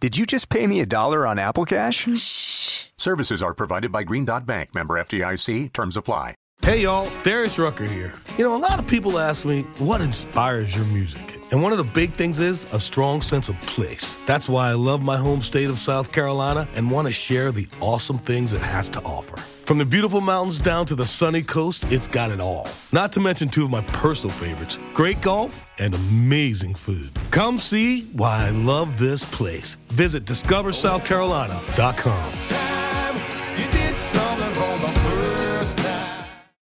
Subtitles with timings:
[0.00, 2.08] Did you just pay me a dollar on Apple Cash?
[2.18, 2.86] Shh.
[2.96, 5.74] Services are provided by Green Dot Bank, member FDIC.
[5.74, 6.34] Terms apply.
[6.62, 8.14] Hey y'all, Darius Rucker here.
[8.38, 11.29] You know, a lot of people ask me, what inspires your music?
[11.50, 14.16] And one of the big things is a strong sense of place.
[14.26, 17.66] That's why I love my home state of South Carolina and want to share the
[17.80, 19.36] awesome things it has to offer.
[19.64, 22.68] From the beautiful mountains down to the sunny coast, it's got it all.
[22.92, 27.10] Not to mention two of my personal favorites great golf and amazing food.
[27.30, 29.76] Come see why I love this place.
[29.88, 32.30] Visit discoversouthcarolina.com.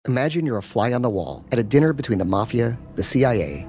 [0.09, 3.69] Imagine you're a fly on the wall at a dinner between the mafia, the CIA,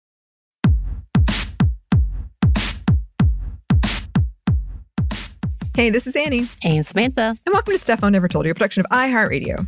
[5.75, 7.35] Hey, this is Annie, And Samantha.
[7.45, 9.65] and welcome to Stuff I Never Told You, a production of iHeartRadio.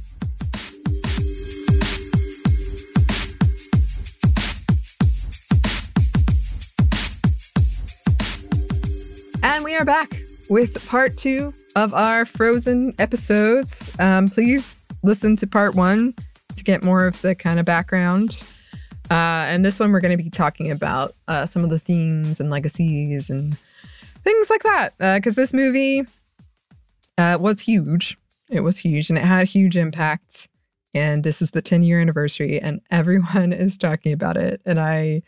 [9.41, 13.91] And we are back with part two of our Frozen episodes.
[13.99, 16.13] Um, please listen to part one
[16.55, 18.43] to get more of the kind of background.
[19.11, 22.39] Uh, and this one, we're going to be talking about uh, some of the themes
[22.39, 23.57] and legacies and
[24.23, 24.97] things like that.
[24.97, 26.05] Because this movie
[27.17, 28.17] uh, was huge.
[28.49, 30.49] It was huge and it had huge impact.
[30.93, 34.61] And this is the 10 year anniversary, and everyone is talking about it.
[34.65, 35.23] And I,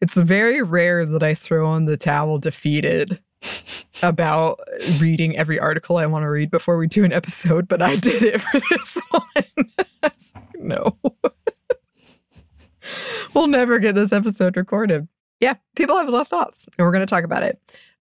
[0.00, 3.20] it's very rare that I throw on the towel defeated
[4.02, 4.60] about
[4.98, 8.22] reading every article I want to read before we do an episode, but I did
[8.22, 9.22] it for this one.
[10.02, 10.12] Like,
[10.58, 10.96] no.
[13.34, 15.08] we'll never get this episode recorded.
[15.40, 17.60] Yeah, people have of thoughts, and we're going to talk about it.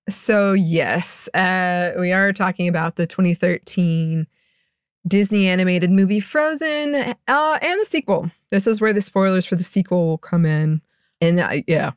[0.09, 4.25] So, yes, uh, we are talking about the 2013
[5.07, 8.31] Disney animated movie Frozen uh, and the sequel.
[8.51, 10.81] This is where the spoilers for the sequel will come in.
[11.21, 11.91] And uh, yeah,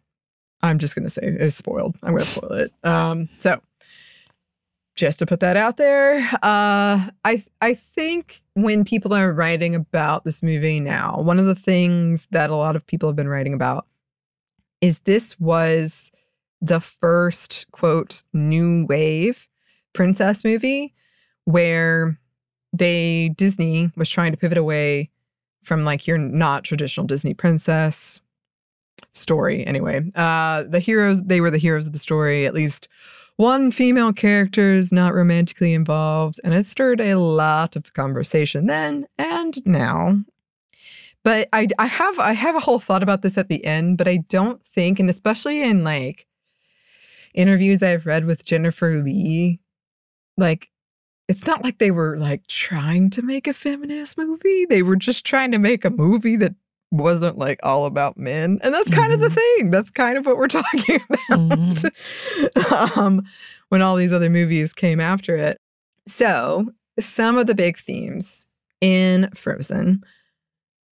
[0.63, 1.97] I'm just going to say it's spoiled.
[2.03, 2.73] I'm going to spoil it.
[2.85, 3.61] Um, so,
[4.97, 10.25] just to put that out there, uh, I I think when people are writing about
[10.25, 13.55] this movie now, one of the things that a lot of people have been writing
[13.55, 13.87] about
[14.81, 16.11] is this was
[16.61, 19.49] the first quote new wave
[19.93, 20.95] princess movie
[21.45, 22.19] where
[22.73, 25.11] they Disney was trying to pivot away
[25.63, 28.21] from like your not traditional Disney princess
[29.13, 30.03] story anyway.
[30.15, 32.89] Uh the heroes they were the heroes of the story at least
[33.37, 39.07] one female character is not romantically involved and it stirred a lot of conversation then
[39.19, 40.23] and now.
[41.23, 44.09] But I I have I have a whole thought about this at the end, but
[44.09, 46.27] I don't think and especially in like
[47.35, 49.61] interviews I've read with Jennifer Lee
[50.37, 50.71] like
[51.29, 54.67] it's not like they were like trying to make a feminist movie.
[54.67, 56.55] They were just trying to make a movie that
[56.91, 58.59] wasn't like all about men.
[58.63, 59.71] And that's kind of the thing.
[59.71, 62.97] That's kind of what we're talking about.
[62.97, 63.23] um,
[63.69, 65.61] when all these other movies came after it.
[66.09, 68.45] So, some of the big themes
[68.81, 70.03] in Frozen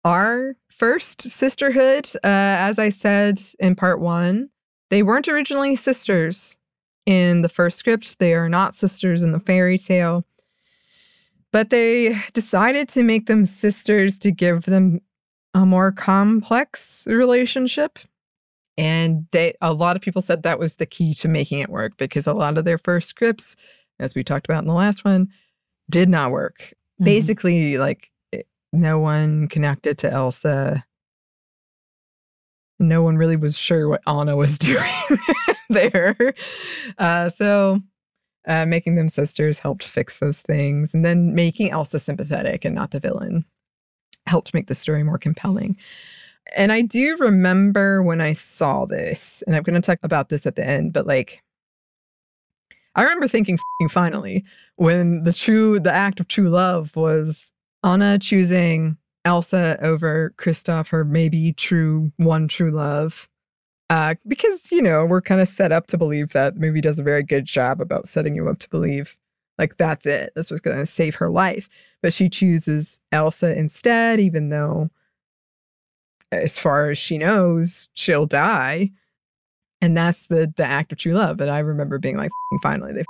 [0.03, 2.09] are first sisterhood.
[2.17, 4.49] Uh, as I said in part one,
[4.89, 6.57] they weren't originally sisters
[7.05, 8.19] in the first script.
[8.19, 10.25] They are not sisters in the fairy tale.
[11.51, 14.99] But they decided to make them sisters to give them
[15.53, 17.99] a more complex relationship.
[18.77, 21.97] And they a lot of people said that was the key to making it work
[21.97, 23.55] because a lot of their first scripts,
[23.99, 25.29] as we talked about in the last one,
[25.89, 26.73] did not work.
[27.01, 27.05] Mhm.
[27.05, 28.11] Basically, like
[28.73, 30.85] no one connected to Elsa.
[32.79, 34.91] No one really was sure what Anna was doing
[35.69, 36.15] there.
[36.97, 37.81] Uh, so
[38.47, 40.93] uh, making them sisters helped fix those things.
[40.93, 43.45] And then making Elsa sympathetic and not the villain
[44.25, 45.77] helped make the story more compelling.
[46.55, 50.45] And I do remember when I saw this, and I'm going to talk about this
[50.45, 51.41] at the end, but like,
[52.95, 53.59] I remember thinking
[53.89, 54.43] finally
[54.75, 57.51] when the true, the act of true love was
[57.83, 63.27] Anna choosing Elsa over Kristoff, her maybe true one true love.
[63.89, 67.03] Uh, because, you know, we're kind of set up to believe that movie does a
[67.03, 69.17] very good job about setting you up to believe
[69.57, 70.33] like that's it.
[70.35, 71.69] This was going to save her life.
[72.01, 74.89] But she chooses Elsa instead, even though,
[76.31, 78.91] as far as she knows, she'll die.
[79.81, 81.39] And that's the the act of true love.
[81.41, 82.31] And I remember being like,
[82.61, 83.03] finally, they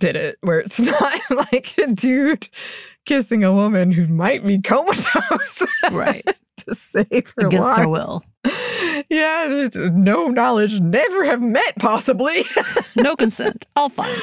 [0.00, 2.48] did it, where it's not like a dude
[3.04, 6.24] kissing a woman who might be comatose, right,
[6.58, 7.78] to save her against life.
[7.78, 8.24] her will.
[9.10, 12.44] Yeah, no knowledge, never have met, possibly.
[12.96, 14.14] no consent, all fine.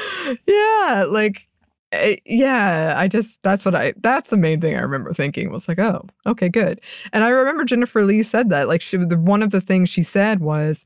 [0.46, 1.48] Yeah, like
[1.92, 5.68] uh, yeah, I just that's what I that's the main thing I remember thinking was
[5.68, 6.80] like, oh, okay, good.
[7.12, 10.02] And I remember Jennifer Lee said that like she the, one of the things she
[10.02, 10.84] said was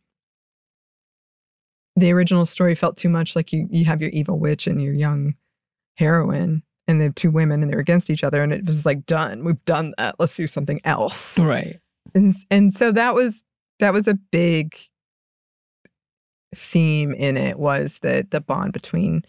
[1.96, 4.94] the original story felt too much like you you have your evil witch and your
[4.94, 5.34] young
[5.94, 9.44] heroine and the two women and they're against each other and it was like done.
[9.44, 10.16] We've done that.
[10.18, 11.38] Let's do something else.
[11.38, 11.78] Right.
[12.14, 13.42] And and so that was
[13.78, 14.76] that was a big
[16.54, 19.22] theme in it was that the bond between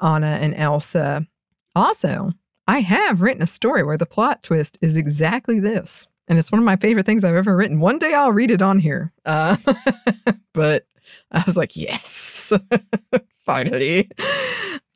[0.00, 1.26] Anna and Elsa.
[1.74, 2.32] Also,
[2.66, 6.06] I have written a story where the plot twist is exactly this.
[6.28, 7.80] And it's one of my favorite things I've ever written.
[7.80, 9.12] One day I'll read it on here.
[9.24, 9.56] Uh,
[10.52, 10.86] but
[11.30, 12.52] I was like, yes,
[13.46, 14.10] finally.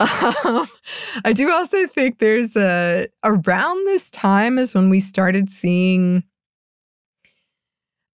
[0.01, 0.67] Um,
[1.25, 6.25] I do also think there's a, around this time is when we started seeing.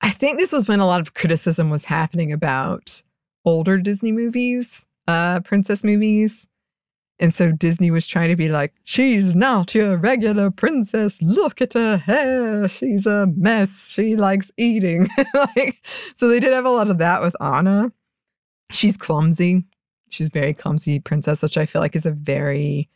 [0.02, 3.02] I think this was when a lot of criticism was happening about
[3.46, 6.48] older Disney movies, uh, princess movies.
[7.20, 11.20] And so Disney was trying to be like, she's not your regular princess.
[11.22, 12.68] Look at her hair.
[12.68, 13.90] She's a mess.
[13.90, 15.08] She likes eating.
[15.34, 15.84] like,
[16.16, 17.92] so they did have a lot of that with Anna.
[18.72, 19.66] She's clumsy.
[20.10, 22.90] She's very clumsy princess, which I feel like is a very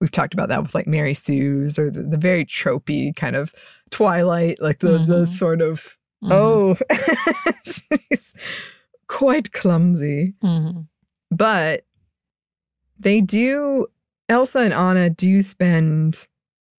[0.00, 3.54] we've talked about that with like Mary Sue's or the, the very tropey kind of
[3.90, 5.10] Twilight, like the mm-hmm.
[5.10, 6.32] the sort of mm-hmm.
[6.32, 6.76] oh
[7.64, 8.32] she's
[9.06, 10.34] quite clumsy.
[10.42, 10.80] Mm-hmm.
[11.30, 11.84] But
[13.00, 13.86] they do
[14.28, 16.28] Elsa and Anna do spend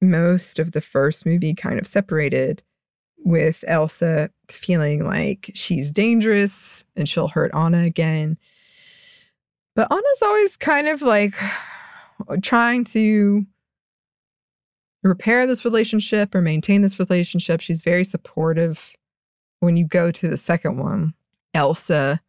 [0.01, 2.63] most of the first movie kind of separated
[3.25, 8.39] with Elsa feeling like she's dangerous and she'll hurt Anna again.
[9.75, 11.35] But Anna's always kind of like
[12.43, 13.45] trying to
[15.03, 17.61] repair this relationship or maintain this relationship.
[17.61, 18.93] She's very supportive.
[19.61, 21.15] When you go to the second one,
[21.53, 22.21] Elsa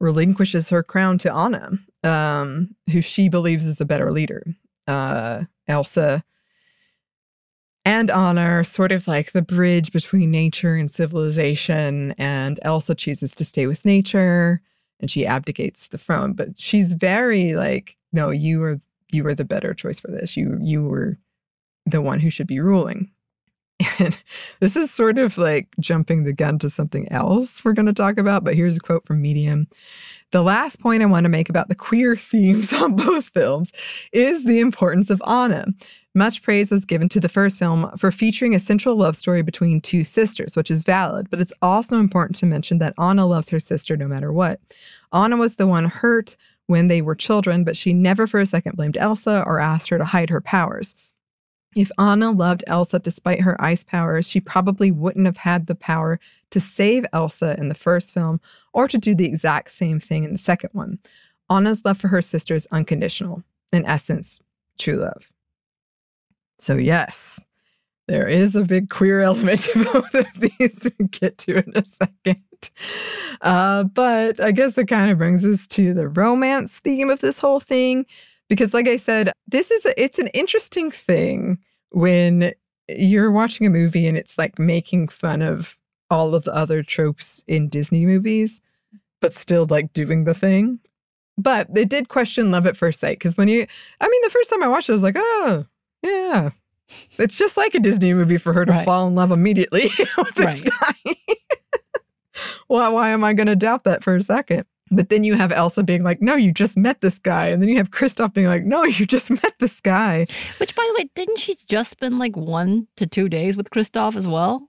[0.00, 4.44] relinquishes her crown to Anna, um, who she believes is a better leader.
[4.86, 6.22] Uh, Elsa
[7.84, 13.34] and Anna are sort of like the bridge between nature and civilization, and Elsa chooses
[13.34, 14.62] to stay with nature
[15.00, 16.32] and she abdicates the throne.
[16.32, 18.78] But she's very like, no, you are
[19.12, 20.36] you are the better choice for this.
[20.36, 21.18] You you were
[21.86, 23.10] the one who should be ruling.
[23.98, 24.16] And
[24.60, 28.18] this is sort of like jumping the gun to something else we're going to talk
[28.18, 29.66] about, but here's a quote from Medium.
[30.30, 33.72] The last point I want to make about the queer themes on both films
[34.12, 35.66] is the importance of Anna.
[36.14, 39.80] Much praise was given to the first film for featuring a central love story between
[39.80, 43.58] two sisters, which is valid, but it's also important to mention that Anna loves her
[43.58, 44.60] sister no matter what.
[45.12, 46.36] Anna was the one hurt
[46.66, 49.98] when they were children, but she never for a second blamed Elsa or asked her
[49.98, 50.94] to hide her powers.
[51.74, 56.20] If Anna loved Elsa despite her ice powers, she probably wouldn't have had the power
[56.50, 58.40] to save Elsa in the first film
[58.72, 60.98] or to do the exact same thing in the second one.
[61.50, 64.40] Anna's love for her sister is unconditional, in essence,
[64.78, 65.30] true love.
[66.58, 67.40] So, yes,
[68.06, 71.84] there is a big queer element to both of these we get to in a
[71.84, 72.42] second.
[73.40, 77.38] Uh, but I guess it kind of brings us to the romance theme of this
[77.38, 78.06] whole thing
[78.48, 81.58] because like i said this is a, it's an interesting thing
[81.90, 82.52] when
[82.88, 85.78] you're watching a movie and it's like making fun of
[86.10, 88.60] all of the other tropes in disney movies
[89.20, 90.78] but still like doing the thing
[91.36, 93.66] but they did question love at first sight because when you
[94.00, 95.64] i mean the first time i watched it i was like oh
[96.02, 96.50] yeah
[97.18, 98.84] it's just like a disney movie for her to right.
[98.84, 100.64] fall in love immediately with this right.
[100.64, 101.14] guy
[102.66, 104.64] why, why am i going to doubt that for a second
[104.96, 107.48] but then you have Elsa being like, no, you just met this guy.
[107.48, 110.26] And then you have Kristoff being like, no, you just met this guy.
[110.58, 114.16] Which, by the way, didn't she just spend like one to two days with Kristoff
[114.16, 114.68] as well?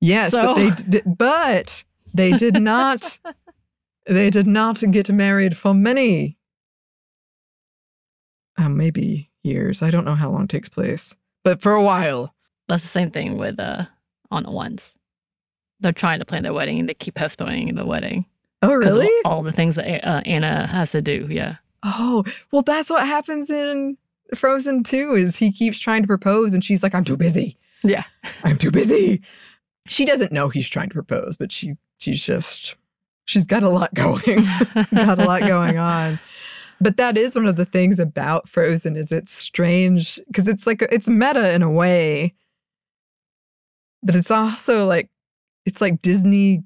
[0.00, 0.42] Yes, so...
[0.42, 3.18] but they did, but they did not.
[4.06, 6.38] they did not get married for many,
[8.56, 9.82] uh, maybe years.
[9.82, 12.34] I don't know how long it takes place, but for a while.
[12.68, 13.86] That's the same thing with uh,
[14.30, 14.92] on the ones.
[15.80, 18.26] They're trying to plan their wedding and they keep postponing the wedding.
[18.66, 19.10] Oh, really?
[19.24, 21.26] All the things that uh, Anna has to do.
[21.30, 21.56] Yeah.
[21.82, 23.96] Oh, well, that's what happens in
[24.34, 27.56] Frozen 2 is he keeps trying to propose and she's like, I'm too busy.
[27.82, 28.04] Yeah.
[28.44, 29.22] I'm too busy.
[29.88, 32.76] She doesn't know he's trying to propose, but she she's just
[33.26, 34.20] she's got a lot going.
[34.94, 36.18] got a lot going on.
[36.80, 40.82] But that is one of the things about Frozen is it's strange because it's like
[40.90, 42.34] it's meta in a way.
[44.02, 45.08] But it's also like
[45.64, 46.64] it's like Disney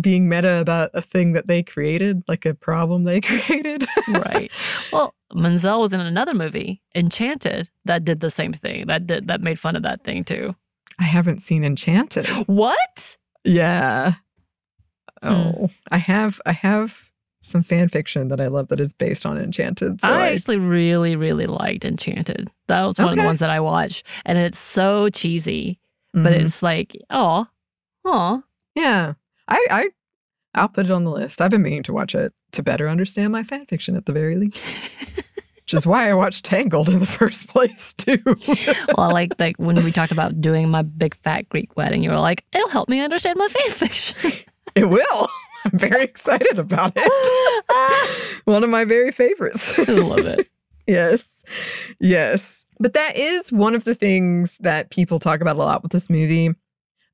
[0.00, 3.84] being meta about a thing that they created, like a problem they created.
[4.08, 4.50] right.
[4.92, 8.86] Well, Menzel was in another movie, Enchanted, that did the same thing.
[8.86, 10.54] That did that made fun of that thing too.
[10.98, 12.26] I haven't seen Enchanted.
[12.46, 13.16] What?
[13.44, 14.14] Yeah.
[15.22, 15.28] Hmm.
[15.28, 17.10] Oh, I have I have
[17.40, 20.00] some fan fiction that I love that is based on Enchanted.
[20.00, 22.48] So I I, actually really, really liked Enchanted.
[22.68, 25.78] That was one of the ones that I watched, and it's so cheesy,
[26.14, 26.44] but Mhm.
[26.44, 27.46] it's like, oh,
[28.04, 28.42] oh,
[28.74, 29.14] yeah.
[29.48, 29.88] I I
[30.54, 31.40] I'll put it on the list.
[31.40, 34.36] I've been meaning to watch it to better understand my fan fiction at the very
[34.36, 34.58] least.
[35.64, 38.22] Which is why I watched Tangled in the first place too.
[38.96, 42.18] well, like like when we talked about doing my big fat Greek wedding, you were
[42.18, 44.32] like, it'll help me understand my fan fiction.
[44.74, 45.28] it will.
[45.64, 48.42] I'm very excited about it.
[48.44, 49.78] One of my very favorites.
[49.78, 50.48] I love it.
[50.86, 51.22] yes.
[51.98, 52.66] Yes.
[52.78, 56.10] But that is one of the things that people talk about a lot with this
[56.10, 56.50] movie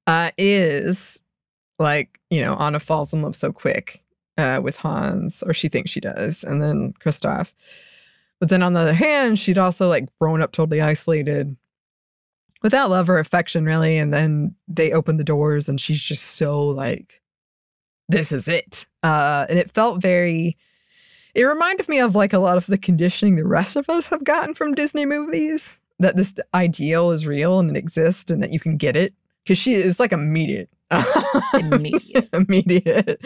[0.09, 1.21] uh, is
[1.81, 4.03] like, you know, Anna falls in love so quick
[4.39, 7.53] uh, with Hans, or she thinks she does, and then Kristoff.
[8.39, 11.57] But then on the other hand, she'd also like grown up totally isolated
[12.63, 13.99] without love or affection, really.
[13.99, 17.21] And then they open the doors and she's just so like,
[18.09, 18.87] this is it.
[19.03, 20.57] Uh, and it felt very,
[21.35, 24.25] it reminded me of like a lot of the conditioning the rest of us have
[24.25, 28.61] gotten from Disney movies that this ideal is real and it exists and that you
[28.61, 29.15] can get it.
[29.47, 30.71] Cause she is like immediate.
[31.55, 32.29] Immediate.
[32.33, 33.25] immediate.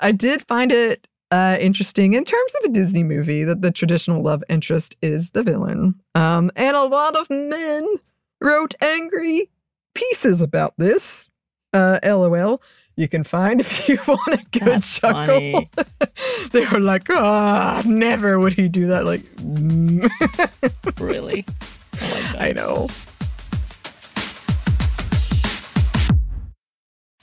[0.00, 4.22] I did find it uh, interesting in terms of a Disney movie that the traditional
[4.22, 5.94] love interest is the villain.
[6.14, 7.86] Um, and a lot of men
[8.40, 9.48] wrote angry
[9.94, 11.28] pieces about this.
[11.72, 12.60] Uh, LOL.
[12.96, 15.64] You can find if you want a good That's chuckle.
[16.50, 19.04] they were like, ah, never would he do that.
[19.06, 19.22] Like,
[21.00, 21.44] really.
[22.00, 22.40] I like that.
[22.40, 22.88] I know.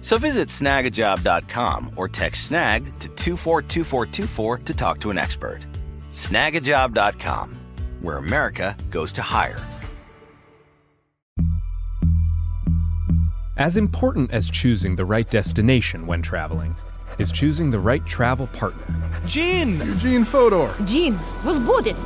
[0.00, 5.60] So visit snagajob.com or text snag to 242424 to talk to an expert.
[6.10, 7.58] Snagajob.com,
[8.00, 9.58] where America goes to hire.
[13.56, 16.74] As important as choosing the right destination when traveling
[17.18, 18.86] is choosing the right travel partner.
[19.26, 19.78] Gene!
[19.80, 20.74] Eugene Fodor!
[20.86, 21.96] Gene, we'll boot it!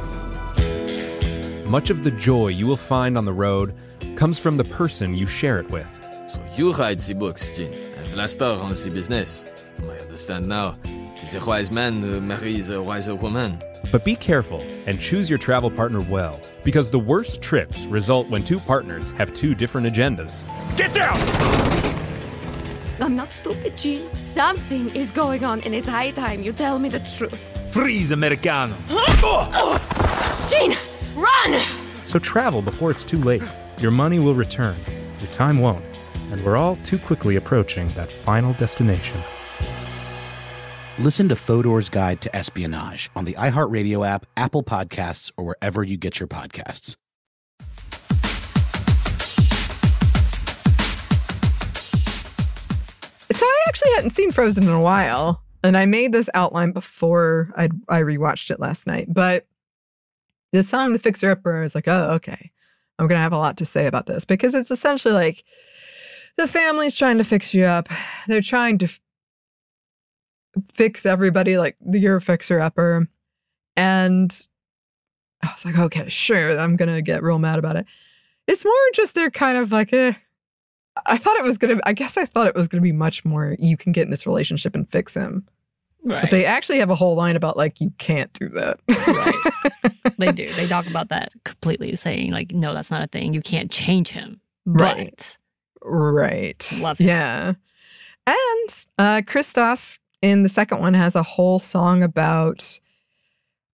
[1.65, 3.75] Much of the joy you will find on the road
[4.17, 5.87] comes from the person you share it with.
[6.35, 9.45] So you write the books, Gene, and Vlastar runs the business.
[9.83, 10.75] I understand now.
[10.85, 13.63] It is a wise man uh, marries a wiser woman.
[13.93, 18.43] But be careful and choose your travel partner well, because the worst trips result when
[18.43, 20.43] two partners have two different agendas.
[20.77, 21.17] Get down!
[23.01, 24.09] I'm not stupid, Gene.
[24.27, 27.41] Something is going on, and it's high time you tell me the truth.
[27.71, 28.75] Freeze, Americano!
[28.89, 29.49] Huh?
[29.55, 30.49] Oh!
[30.51, 30.77] Gene,
[31.15, 31.63] run!
[32.07, 33.43] So travel before it's too late.
[33.79, 34.77] Your money will return,
[35.21, 35.85] your time won't,
[36.31, 39.21] and we're all too quickly approaching that final destination.
[40.99, 45.97] Listen to Fodor's Guide to Espionage on the iHeartRadio app, Apple Podcasts, or wherever you
[45.97, 46.97] get your podcasts.
[53.33, 55.43] So I actually hadn't seen Frozen in a while.
[55.65, 59.47] And I made this outline before I I rewatched it last night, but
[60.53, 62.53] the song "The Fixer Upper" I was like, oh, okay,
[62.99, 65.43] I'm gonna have a lot to say about this because it's essentially like
[66.37, 67.89] the family's trying to fix you up.
[68.27, 69.01] They're trying to f-
[70.73, 73.09] fix everybody like you're a fixer upper,
[73.77, 74.47] and
[75.43, 77.87] I was like, okay, sure, I'm gonna get real mad about it.
[78.47, 80.13] It's more just they're kind of like, eh.
[81.07, 81.81] I thought it was gonna.
[81.85, 83.57] I guess I thought it was gonna be much more.
[83.59, 85.47] You can get in this relationship and fix him.
[86.05, 86.23] Right.
[86.23, 88.81] But they actually have a whole line about like you can't do that.
[88.89, 89.93] right.
[90.19, 90.47] They do.
[90.47, 93.35] They talk about that completely, saying like, no, that's not a thing.
[93.35, 94.41] You can't change him.
[94.65, 95.37] But
[95.85, 96.67] Right.
[96.81, 97.05] Love it.
[97.05, 97.55] Yeah.
[98.27, 102.81] And uh Kristoff in the second one has a whole song about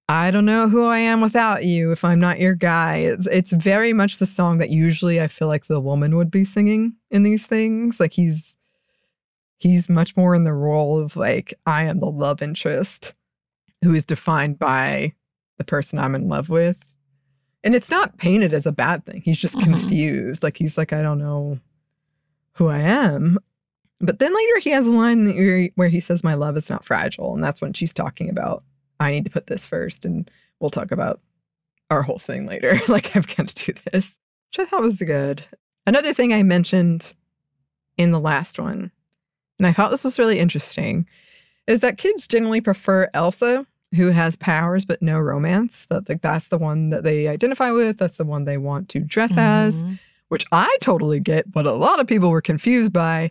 [0.09, 2.97] I don't know who I am without you if I'm not your guy.
[2.97, 6.45] It's it's very much the song that usually I feel like the woman would be
[6.45, 8.01] singing in these things.
[8.01, 8.57] Like he's
[9.59, 13.15] he's much more in the role of like I am the love interest
[13.85, 15.13] who is defined by
[15.59, 16.77] the person I'm in love with.
[17.63, 19.21] And it's not painted as a bad thing.
[19.25, 19.63] He's just Mhm.
[19.65, 20.43] confused.
[20.43, 21.61] Like he's like I don't know
[22.61, 23.39] who I am.
[24.01, 25.27] But then later he has a line
[25.77, 28.63] where he says my love is not fragile and that's when she's talking about
[29.01, 31.21] I need to put this first and we'll talk about
[31.91, 32.79] our whole thing later.
[32.89, 34.15] like I've got to do this,
[34.51, 35.43] which I thought was good.
[35.87, 37.15] Another thing I mentioned
[37.97, 38.91] in the last one,
[39.59, 41.07] and I thought this was really interesting,
[41.67, 45.87] is that kids generally prefer Elsa, who has powers but no romance.
[45.89, 47.97] That like that's the one that they identify with.
[47.97, 49.99] That's the one they want to dress as, Mhm.
[50.31, 53.31] Which I totally get, but a lot of people were confused by.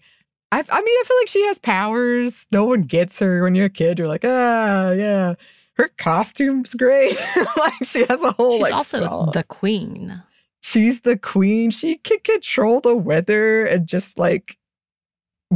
[0.52, 2.46] I, I mean, I feel like she has powers.
[2.52, 3.98] No one gets her when you're a kid.
[3.98, 5.36] You're like, ah, yeah.
[5.76, 7.18] Her costume's great.
[7.58, 9.32] like she has a whole she's like also song.
[9.34, 10.22] the queen.
[10.62, 11.72] She's the queen.
[11.72, 14.58] She can control the weather and just like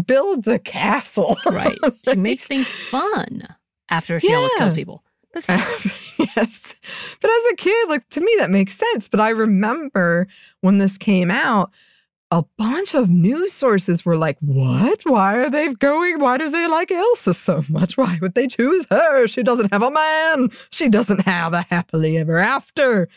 [0.05, 1.37] builds a castle.
[1.45, 1.77] Right.
[2.07, 3.47] She makes things fun
[3.89, 5.03] after she almost kills people.
[5.33, 5.91] That's fine.
[6.35, 6.75] yes.
[7.21, 9.07] But as a kid, like to me, that makes sense.
[9.07, 10.27] But I remember
[10.61, 11.71] when this came out,
[12.31, 15.03] a bunch of news sources were like, What?
[15.03, 16.19] Why are they going?
[16.19, 17.95] Why do they like Elsa so much?
[17.95, 19.27] Why would they choose her?
[19.27, 20.49] She doesn't have a man.
[20.71, 23.01] She doesn't have a happily ever after.
[23.03, 23.09] And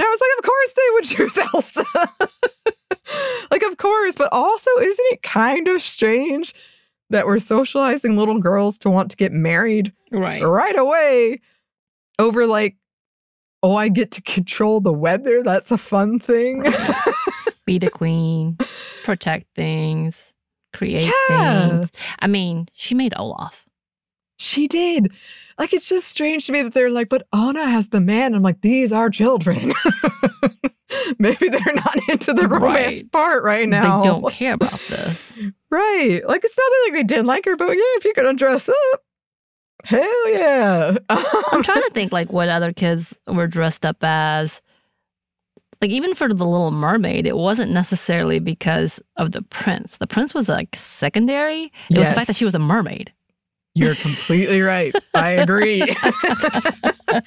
[0.00, 1.84] I was like, Of course they would choose Elsa.
[3.50, 4.14] like, of course.
[4.14, 6.54] But also, isn't it kind of strange
[7.10, 10.42] that we're socializing little girls to want to get married Right.
[10.42, 11.40] right away
[12.18, 12.76] over like
[13.62, 16.64] oh i get to control the weather that's a fun thing
[17.66, 18.58] Be the queen,
[19.04, 20.20] protect things,
[20.74, 21.68] create Yeah.
[21.78, 21.90] things.
[22.18, 23.54] I mean, she made Olaf.
[24.38, 25.10] she did
[25.58, 28.42] like it's just strange to me that they're like but anna has the man i'm
[28.42, 29.72] like these are children
[31.18, 33.12] maybe they're not into the romance Right.
[33.12, 35.32] part right now They don't care about this.
[35.70, 38.68] right like it's not like they didn't like her but yeah if you're gonna dress
[38.68, 39.00] up
[39.84, 44.60] hell yeah I'm trying to think like what other kids were dressed up as.
[45.82, 49.98] Like even for the Little Mermaid, it wasn't necessarily because of the prince.
[49.98, 51.70] The prince was like secondary.
[51.90, 53.12] It was the fact that she was a mermaid.
[53.74, 55.82] you're completely right i agree
[57.08, 57.22] And,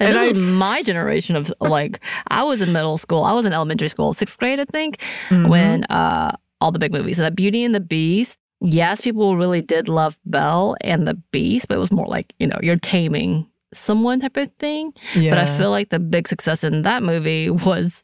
[0.00, 3.24] And this I- my generation of like I was in middle school.
[3.24, 5.48] I was in elementary school, sixth grade, I think, Mhm.
[5.48, 7.16] when uh all the big movies.
[7.16, 8.38] So that Beauty and the Beast.
[8.60, 12.46] Yes, people really did love Belle and the Beast, but it was more like, you
[12.46, 14.92] know, you're taming someone type of thing.
[15.14, 18.02] But I feel like the big success in that movie was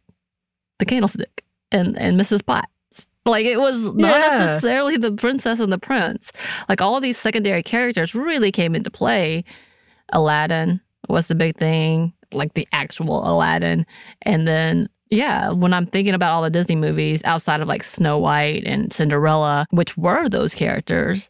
[0.79, 2.45] the candlestick and, and Mrs.
[2.45, 2.69] Potts.
[3.25, 4.39] Like it was not Yeah.
[4.39, 6.33] necessarily the princess and the prince.
[6.69, 9.45] Like all these secondary characters really came into play.
[10.13, 13.87] Aladdin was the big thing, like the actual Aladdin.
[14.23, 18.19] And then, yeah, when I'm thinking about all the Disney movies outside of like Snow
[18.19, 21.29] White and Cinderella, which were those characters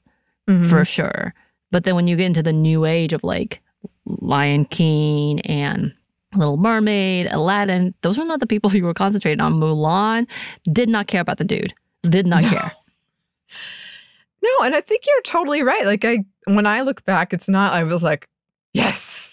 [0.49, 0.69] Mhm.
[0.71, 1.35] for sure.
[1.73, 3.61] But then when you get into the new age of like
[4.07, 5.93] Lion King and
[6.35, 9.55] Little Mermaid, Aladdin, those were not the people you were concentrating on.
[9.61, 10.27] Mulan
[10.73, 11.75] did not care about the dude.
[12.03, 12.49] Did not No.
[12.51, 12.73] care.
[14.43, 15.87] No, and I think you're totally right.
[15.87, 18.29] Like I when I look back, it's not I was like,
[18.75, 19.32] yes,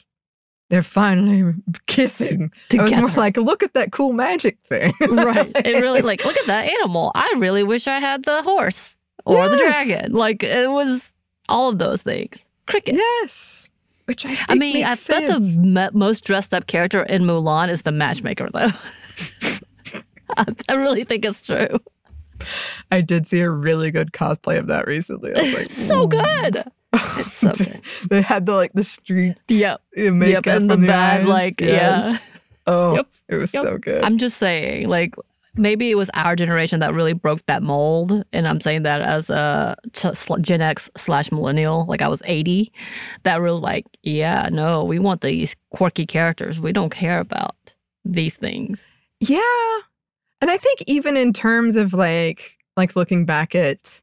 [0.70, 1.54] they're finally
[1.88, 2.52] kissing.
[2.72, 4.94] I was more like, look at that cool magic thing.
[5.02, 5.52] right.
[5.66, 7.12] It really like look at that animal.
[7.16, 10.14] I really wish I had the horse or the dragon.
[10.14, 11.12] Like it was
[11.48, 12.44] all of those things.
[12.68, 12.96] Cricket.
[12.96, 13.70] yes.
[14.06, 17.70] Which I think I mean, I makes bet the most dressed up character in Mulan
[17.70, 18.70] is the matchmaker, though.
[20.36, 21.80] I, I really think it's true.
[22.92, 25.36] I did see a really good cosplay of that recently.
[25.36, 26.64] I was like, It's so good.
[26.94, 27.82] It's so good.
[28.10, 29.82] they had the like the street Yep.
[29.96, 31.28] makeup Yep, and the on bad, eyes.
[31.28, 31.70] like, Yes.
[31.72, 32.18] yeah.
[32.68, 33.08] Oh, Yep.
[33.30, 33.64] it was Yep.
[33.64, 34.04] so good.
[34.04, 35.16] I'm just saying, like,
[35.56, 38.24] maybe it was our generation that really broke that mold.
[38.34, 39.76] And I'm saying that as a
[40.42, 42.72] Gen X slash millennial, like I was 80,
[43.24, 46.60] that really like, yeah, no, we want these quirky characters.
[46.60, 47.56] We don't care about
[48.06, 48.86] these things.
[49.20, 49.40] Yeah.
[50.42, 54.00] And I think even in terms of like like looking back at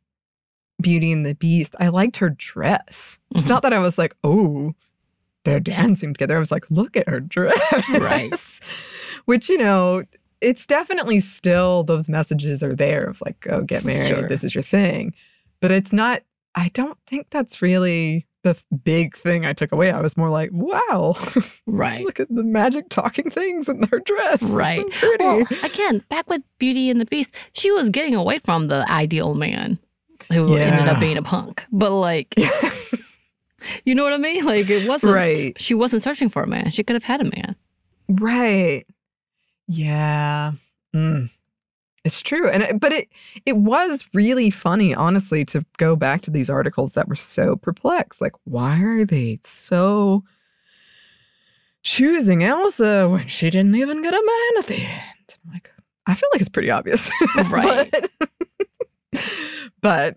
[0.80, 3.18] Beauty and the Beast, I liked her dress.
[3.32, 3.48] It's Mm-hmm.
[3.48, 4.74] not that I was like, oh,
[5.44, 6.36] they're dancing together.
[6.36, 7.88] I was like, look at her dress.
[7.90, 8.34] Right.
[9.26, 10.04] Which, you know,
[10.40, 14.28] it's definitely still those messages are there of like, oh, get married, Sure.
[14.28, 15.14] this is your thing.
[15.60, 16.22] But it's not,
[16.54, 19.90] I don't think that's really the big thing I took away.
[19.90, 21.16] I was more like, wow,
[21.66, 22.04] Right.
[22.04, 24.34] look at the magic talking things in her dress.
[24.34, 24.88] It's so Right.
[24.92, 25.24] pretty.
[25.24, 29.34] Well, again, back with Beauty and the Beast, she was getting away from the ideal
[29.34, 29.78] man
[30.32, 31.64] who ended up being a punk.
[31.72, 32.34] But like,
[33.84, 34.44] you know what I mean?
[34.44, 35.14] Like, it wasn't.
[35.14, 35.60] Right.
[35.60, 36.70] She wasn't searching for a man.
[36.70, 37.56] She could have had a man.
[38.08, 38.86] Right.
[39.68, 40.52] Yeah.
[40.94, 41.30] Mm.
[42.06, 42.48] It's true.
[42.48, 43.08] And it, but it
[43.44, 48.20] it was really funny honestly to go back to these articles that were so perplexed.
[48.20, 50.22] Like why are they so
[51.82, 55.34] choosing Elsa when she didn't even get a man at the end?
[55.44, 55.68] I'm like
[56.06, 57.10] I feel like it's pretty obvious.
[57.50, 57.90] Right.
[57.90, 58.30] but
[59.80, 60.16] but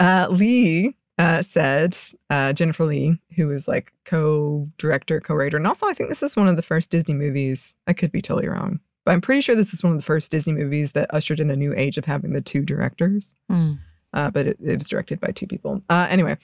[0.00, 1.96] uh, Lee uh, said,
[2.30, 6.22] uh, Jennifer Lee, who was like co director, co writer, and also I think this
[6.22, 7.76] is one of the first Disney movies.
[7.86, 10.30] I could be totally wrong, but I'm pretty sure this is one of the first
[10.30, 13.34] Disney movies that ushered in a new age of having the two directors.
[13.50, 13.78] Mm.
[14.14, 15.82] Uh, but it, it was directed by two people.
[15.88, 16.36] Uh, anyway,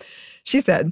[0.44, 0.90] she said,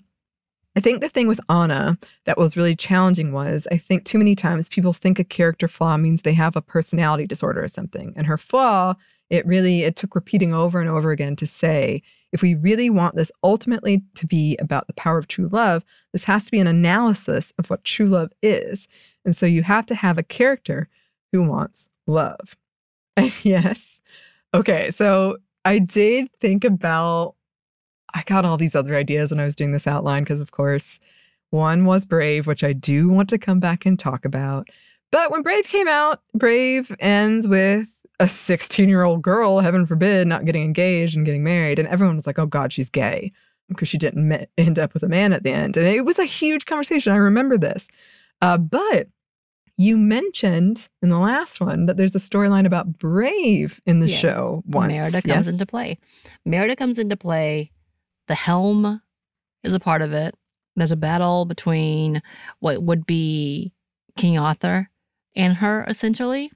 [0.76, 1.96] I think the thing with Anna
[2.26, 5.96] that was really challenging was I think too many times people think a character flaw
[5.96, 8.12] means they have a personality disorder or something.
[8.14, 8.94] And her flaw,
[9.30, 13.14] it really it took repeating over and over again to say, if we really want
[13.14, 16.66] this ultimately to be about the power of true love, this has to be an
[16.66, 18.86] analysis of what true love is.
[19.24, 20.88] And so you have to have a character
[21.32, 22.56] who wants love.
[23.42, 24.00] Yes.
[24.52, 27.34] Okay, so I did think about
[28.14, 31.00] I got all these other ideas when I was doing this outline because, of course,
[31.50, 34.68] one was Brave, which I do want to come back and talk about.
[35.10, 40.26] But when Brave came out, Brave ends with a 16 year old girl, heaven forbid,
[40.26, 41.78] not getting engaged and getting married.
[41.78, 43.32] And everyone was like, oh God, she's gay
[43.68, 45.76] because she didn't me- end up with a man at the end.
[45.76, 47.12] And it was a huge conversation.
[47.12, 47.88] I remember this.
[48.40, 49.08] Uh, but
[49.76, 54.20] you mentioned in the last one that there's a storyline about Brave in the Yes.
[54.20, 54.90] show once.
[54.92, 55.46] Merida comes yes?
[55.48, 55.98] into play.
[56.46, 57.70] Merida comes into play.
[58.28, 59.02] The helm
[59.62, 60.34] is a part of it.
[60.76, 62.22] There's a battle between
[62.60, 63.72] what would be
[64.16, 64.88] King Arthur
[65.34, 66.50] and her, essentially.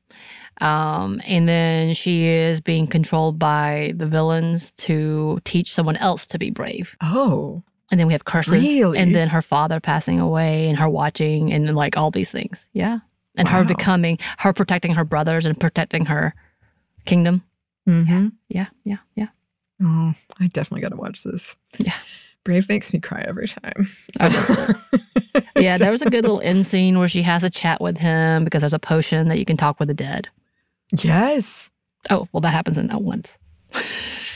[0.61, 6.39] Um, and then she is being controlled by the villains to teach someone else to
[6.39, 6.97] be brave.
[7.01, 7.63] Oh.
[7.91, 8.53] And then we have curses.
[8.53, 8.99] Really?
[8.99, 12.69] And then her father passing away and her watching and like all these things.
[12.73, 13.01] Yeah.
[13.37, 16.35] And her becoming, her protecting her brothers and protecting her
[17.07, 17.43] kingdom.
[17.89, 18.29] Mm-hmm.
[18.49, 18.67] Yeah.
[18.85, 18.99] Yeah.
[19.17, 19.29] Yeah.
[19.83, 21.57] Oh, I definitely got to watch this.
[21.79, 21.95] Yeah.
[22.45, 23.89] Brave makes me cry every time.
[25.57, 28.45] yeah, there was a good little end scene where she has a chat with him
[28.45, 30.29] because there's a potion that you can talk with the dead.
[30.93, 31.71] Yes.
[32.09, 33.37] Oh, well, that happens in that once.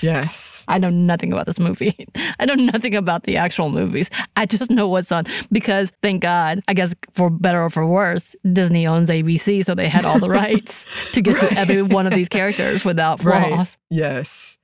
[0.01, 0.65] Yes.
[0.69, 2.07] I know nothing about this movie.
[2.39, 4.11] I know nothing about the actual movies.
[4.37, 8.37] I just know what's on because thank God, I guess for better or for worse,
[8.53, 12.13] Disney owns ABC, so they had all the rights to get to every one of
[12.13, 13.51] these characters without flaws.
[13.51, 13.77] Right.
[13.91, 14.59] Yes.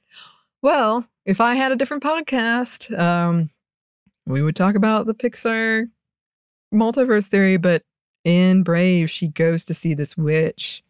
[0.62, 3.50] Well, if I had a different podcast, um,
[4.26, 5.88] we would talk about the Pixar
[6.72, 7.83] multiverse theory, but
[8.24, 10.83] in Brave, she goes to see this witch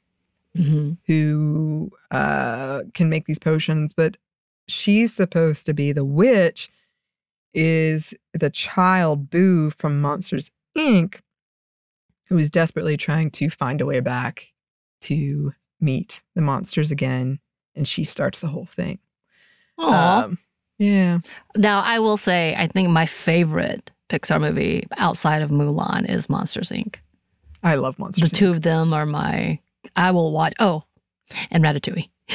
[0.56, 0.94] Mm-hmm.
[1.06, 4.16] who uh, can make these potions, but
[4.66, 6.68] she's supposed to be the witch,
[7.54, 11.20] is the child Boo from Monsters Inc.,
[12.26, 14.52] who is desperately trying to find a way back
[15.02, 17.40] to meet the monsters again.
[17.74, 18.98] And she starts the whole thing.
[19.78, 20.24] Aw.
[20.24, 20.38] Um,
[20.78, 21.18] yeah.
[21.56, 26.70] Now, I will say, I think my favorite Pixar movie outside of Mulan is Monsters
[26.70, 26.96] Inc.
[27.62, 29.58] I love Monsters The two of them are my.
[30.00, 30.54] I will watch.
[30.58, 30.82] Oh,
[31.50, 32.08] and Ratatouille.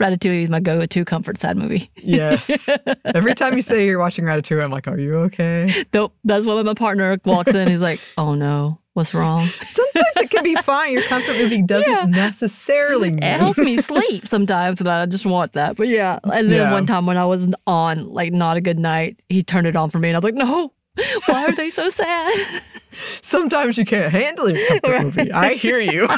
[0.00, 1.90] Ratatouille is my go-to comfort sad movie.
[1.96, 2.68] Yes.
[3.04, 5.84] Every time you say you're watching Ratatouille, I'm like, are you okay?
[5.92, 6.14] Nope.
[6.24, 7.68] That's when my partner walks in.
[7.68, 10.92] He's like, "Oh no, what's wrong?" Sometimes it can be fine.
[10.92, 12.04] Your comfort movie doesn't Yeah.
[12.06, 13.22] necessarily mean.
[13.22, 15.76] It helps me sleep sometimes, and I just watch that.
[15.76, 16.72] But yeah, and then Yeah.
[16.72, 19.90] one time when I was on like not a good night, he turned it on
[19.90, 20.72] for me, and I was like, "No,
[21.26, 22.62] why are they so sad?"
[23.22, 25.04] Sometimes you can't handle your comfort Right.
[25.04, 25.32] movie.
[25.32, 26.08] I hear you.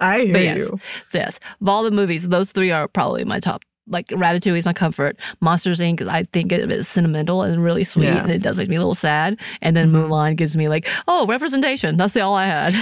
[0.00, 0.80] I hear yes, you.
[1.08, 3.62] so yes, of all the movies, those three are probably my top.
[3.88, 5.16] Like Ratatouille is my comfort.
[5.40, 6.06] Monsters Inc.
[6.08, 8.22] I think it is sentimental and really sweet, Yeah.
[8.22, 9.38] and it does make me a little sad.
[9.60, 10.08] And then Mhm.
[10.08, 11.96] Mulan gives me like, oh, representation.
[11.96, 12.74] That's all I had.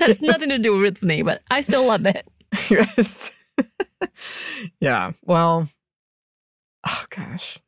[0.00, 2.26] Has nothing to do with me, but I still love it.
[2.70, 3.30] yes.
[4.80, 5.12] yeah.
[5.24, 5.68] Well,
[6.86, 7.58] oh gosh.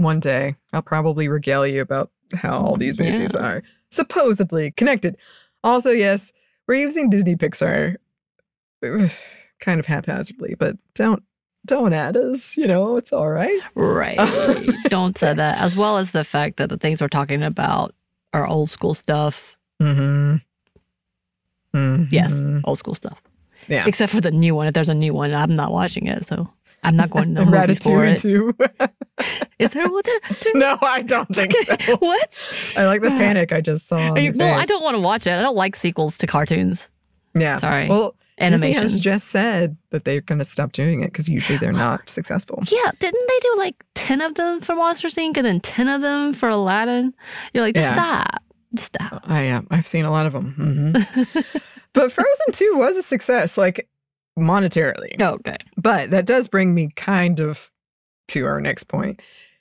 [0.00, 3.40] One day I'll probably regale you about how all these movies Yeah.
[3.40, 5.16] are supposedly connected.
[5.62, 6.32] Also, yes,
[6.66, 7.96] we're using Disney Pixar
[9.60, 11.22] kind of haphazardly, but don't
[11.66, 13.60] don't add us, you know, it's all right.
[13.74, 14.16] Right.
[14.88, 15.58] Don't say that.
[15.58, 17.94] As well as the fact that the things we're talking about
[18.32, 19.58] are old school stuff.
[19.82, 20.36] Mm-hmm.
[22.10, 22.32] Yes,
[22.64, 23.20] old school stuff.
[23.68, 23.84] Yeah.
[23.86, 24.68] Except for the new one.
[24.68, 26.48] If there's a new one, I'm not watching it, so
[26.82, 28.20] I'm not going to the movies for it.
[28.20, 28.56] too.
[29.58, 30.02] Is there one?
[30.02, 30.20] To,
[30.54, 31.96] no, I don't think so.
[31.98, 32.28] what?
[32.76, 34.14] I like the panic I just saw.
[34.16, 35.32] you- well, I don't want to watch it.
[35.32, 36.88] I don't like sequels to cartoons.
[37.34, 37.58] Yeah.
[37.58, 37.86] Sorry.
[37.88, 41.72] Well, animation has just said that they're going to stop doing it because usually they're
[41.72, 42.62] not successful.
[42.70, 45.36] Yeah, didn't they do like 10 of them for Monsters Inc.
[45.36, 47.12] and then 10 of them for Aladdin?
[47.52, 47.94] You're like, just Yeah.
[47.94, 48.42] stop.
[48.74, 49.22] Just stop.
[49.26, 49.66] I am.
[49.70, 50.54] I've seen a lot of them.
[51.04, 51.60] Mhm.
[51.92, 53.86] but Frozen 2 was a success, like
[54.40, 55.20] monetarily.
[55.20, 55.56] Okay.
[55.76, 57.70] But that does bring me kind of
[58.28, 59.20] to our next point.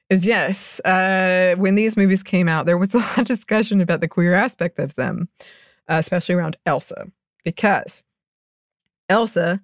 [0.09, 4.01] Is yes, uh, when these movies came out, there was a lot of discussion about
[4.01, 5.29] the queer aspect of them,
[5.87, 7.11] uh, especially around Elsa,
[7.43, 8.01] because
[9.07, 9.61] Elsa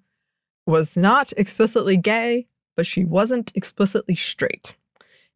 [0.67, 4.75] was not explicitly gay, but she wasn't explicitly straight.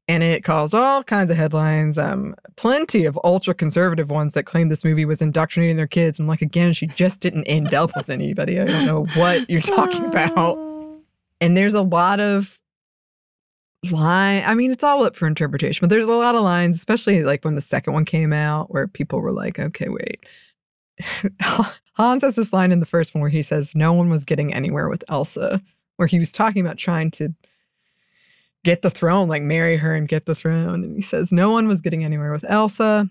[0.10, 4.72] And it caused all kinds of headlines, um, plenty of ultra conservative ones that claimed
[4.72, 6.18] this movie was indoctrinating their kids.
[6.18, 8.60] And like, again, she just didn't end up with anybody.
[8.60, 10.58] I don't know what you're talking about.
[11.40, 12.60] And there's a lot of
[13.92, 14.44] line.
[14.48, 17.46] I mean, it's all up for interpretation, but there's a lot of lines, especially like
[17.46, 20.26] when the second one came out, where people were like, okay, wait.
[21.94, 24.56] Hans has this line in the first one where he says, No one was getting
[24.56, 25.62] anywhere with Elsa,
[25.98, 27.32] where he was talking about trying to
[28.64, 30.84] get the throne, like marry her and get the throne.
[30.84, 33.10] And he says, No one was getting anywhere with Elsa.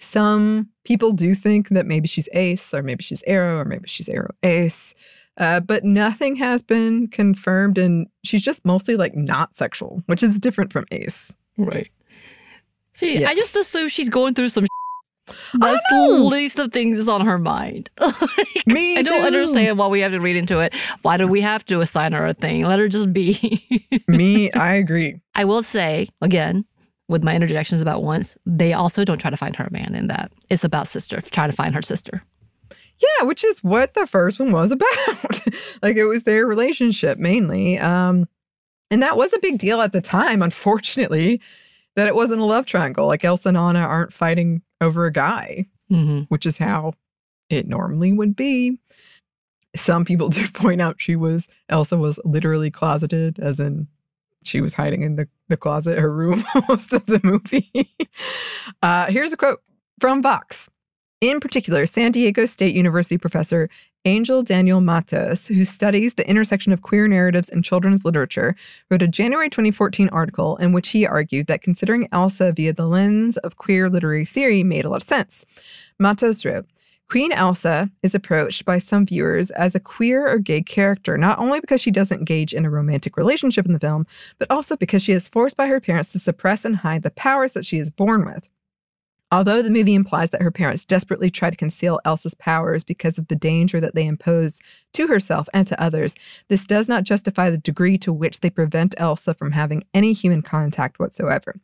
[0.00, 4.08] Some people do think that maybe she's Ace, or maybe she's Aro, or maybe she's
[4.08, 4.94] Aro Ace.
[5.38, 10.38] Uh, but nothing has been confirmed, and she's just mostly like not sexual, which is
[10.38, 11.32] different from Ace.
[11.56, 11.90] Right.
[12.94, 14.66] See, I just assume she's going through some.
[15.54, 17.90] That's the least of things that's on her mind.
[18.00, 20.74] Like, Me I don't understand why we have to read into it.
[21.02, 22.64] Why do we have to assign her a thing?
[22.64, 24.02] Let her just be.
[24.08, 25.20] Me, I agree.
[25.34, 26.64] I will say again,
[27.08, 30.08] with my interjections about once, they also don't try to find her a man in
[30.08, 30.30] that.
[30.50, 32.22] It's about sister, trying to find her sister.
[32.98, 35.40] Yeah, which is what the first one was about.
[35.82, 37.78] like it was their relationship mainly.
[37.78, 38.28] Um
[38.90, 41.40] and that was a big deal at the time, unfortunately,
[41.94, 43.06] that it wasn't a love triangle.
[43.06, 46.24] Like Elsa and Anna aren't fighting over a guy, Mm-hmm.
[46.28, 46.92] which is how
[47.48, 48.78] it normally would be.
[49.74, 53.88] Some people do point out she was Elsa was literally closeted, as in
[54.44, 57.70] she was hiding in the, the closet, her room most of the movie.
[58.82, 59.62] uh, here's a quote
[60.00, 60.68] from Vox.
[61.20, 63.68] In particular, San Diego State University professor
[64.04, 68.54] Angel Daniel Matos, who studies the intersection of queer narratives and children's literature,
[68.90, 73.36] wrote a January 2014 article in which he argued that considering Elsa via the lens
[73.38, 75.44] of queer literary theory made a lot of sense.
[75.98, 76.66] Matos wrote,
[77.08, 81.58] Queen Elsa is approached by some viewers as a queer or gay character, not only
[81.58, 84.06] because she doesn't engage in a romantic relationship in the film,
[84.38, 87.52] but also because she is forced by her parents to suppress and hide the powers
[87.52, 88.46] that she is born with.
[89.30, 93.28] Although the movie implies that her parents desperately try to conceal Elsa's powers because of
[93.28, 94.60] the danger that they impose
[94.94, 96.14] to herself and to others,
[96.48, 100.40] this does not justify the degree to which they prevent Elsa from having any human
[100.40, 101.54] contact whatsoever.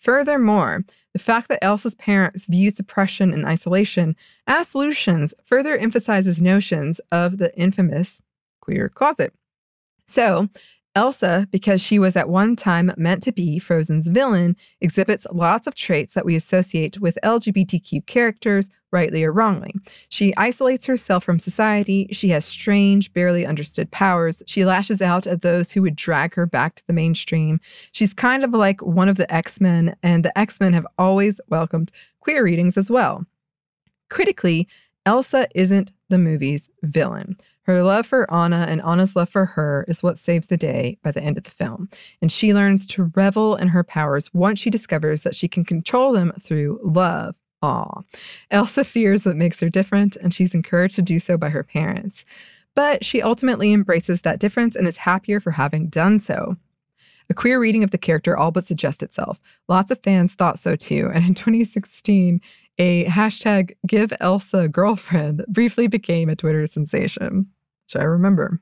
[0.00, 4.16] Furthermore, the fact that Elsa's parents view suppression and isolation
[4.48, 8.20] as solutions further emphasizes notions of the infamous
[8.60, 9.32] queer closet.
[10.06, 10.48] So,
[10.94, 15.74] Elsa, because she was at one time meant to be Frozen's villain, exhibits lots of
[15.74, 19.74] traits that we associate with LGBTQ characters, rightly or wrongly.
[20.08, 22.08] She isolates herself from society.
[22.12, 24.40] She has strange, barely understood powers.
[24.46, 27.60] She lashes out at those who would drag her back to the mainstream.
[27.90, 31.40] She's kind of like one of the X Men, and the X Men have always
[31.48, 33.26] welcomed queer readings as well.
[34.10, 34.68] Critically,
[35.06, 37.36] Elsa isn't the movie's villain.
[37.64, 41.10] Her love for Anna and Anna's love for her is what saves the day by
[41.10, 41.88] the end of the film.
[42.20, 46.12] And she learns to revel in her powers once she discovers that she can control
[46.12, 47.34] them through love.
[47.62, 48.02] Aw.
[48.50, 52.26] Elsa fears what makes her different, and she's encouraged to do so by her parents.
[52.74, 56.56] But she ultimately embraces that difference and is happier for having done so.
[57.30, 59.40] A queer reading of the character all but suggests itself.
[59.66, 62.40] Lots of fans thought so too, and in 2016,
[62.78, 67.46] a hashtag give Elsa girlfriend briefly became a Twitter sensation,
[67.94, 68.60] which I remember.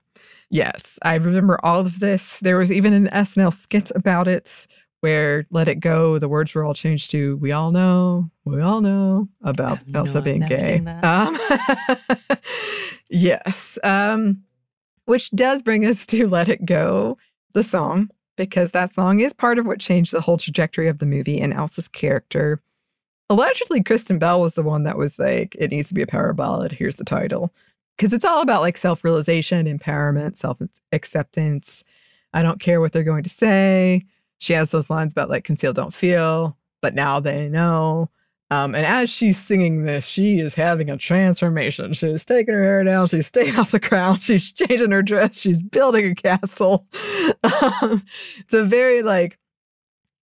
[0.50, 2.38] Yes, I remember all of this.
[2.40, 4.66] There was even an SNL skit about it
[5.00, 8.80] where Let It Go, the words were all changed to We all know, we all
[8.80, 10.78] know about Elsa no, being gay.
[11.02, 11.38] Um,
[13.08, 13.78] yes.
[13.82, 14.42] Um,
[15.06, 17.16] which does bring us to Let It Go,
[17.54, 21.06] the song, because that song is part of what changed the whole trajectory of the
[21.06, 22.62] movie and Elsa's character.
[23.28, 26.32] Allegedly, Kristen Bell was the one that was like, it needs to be a power
[26.34, 26.70] ballad.
[26.70, 27.52] Here's the title.
[28.02, 30.58] Because it's all about like self realization, empowerment, self
[30.90, 31.84] acceptance.
[32.34, 34.06] I don't care what they're going to say.
[34.38, 38.10] She has those lines about like conceal, don't feel, but now they know.
[38.50, 41.92] Um, and as she's singing this, she is having a transformation.
[41.92, 43.06] She's taking her hair down.
[43.06, 44.20] She's staying off the ground.
[44.20, 45.38] She's changing her dress.
[45.38, 46.88] She's building a castle.
[47.44, 48.02] Um,
[48.40, 49.38] it's a very like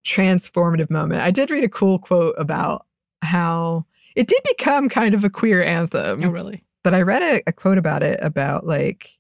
[0.03, 1.21] transformative moment.
[1.21, 2.87] I did read a cool quote about
[3.21, 3.85] how
[4.15, 6.23] it did become kind of a queer anthem.
[6.23, 6.63] Oh, really?
[6.83, 9.11] But I read a, a quote about it about like,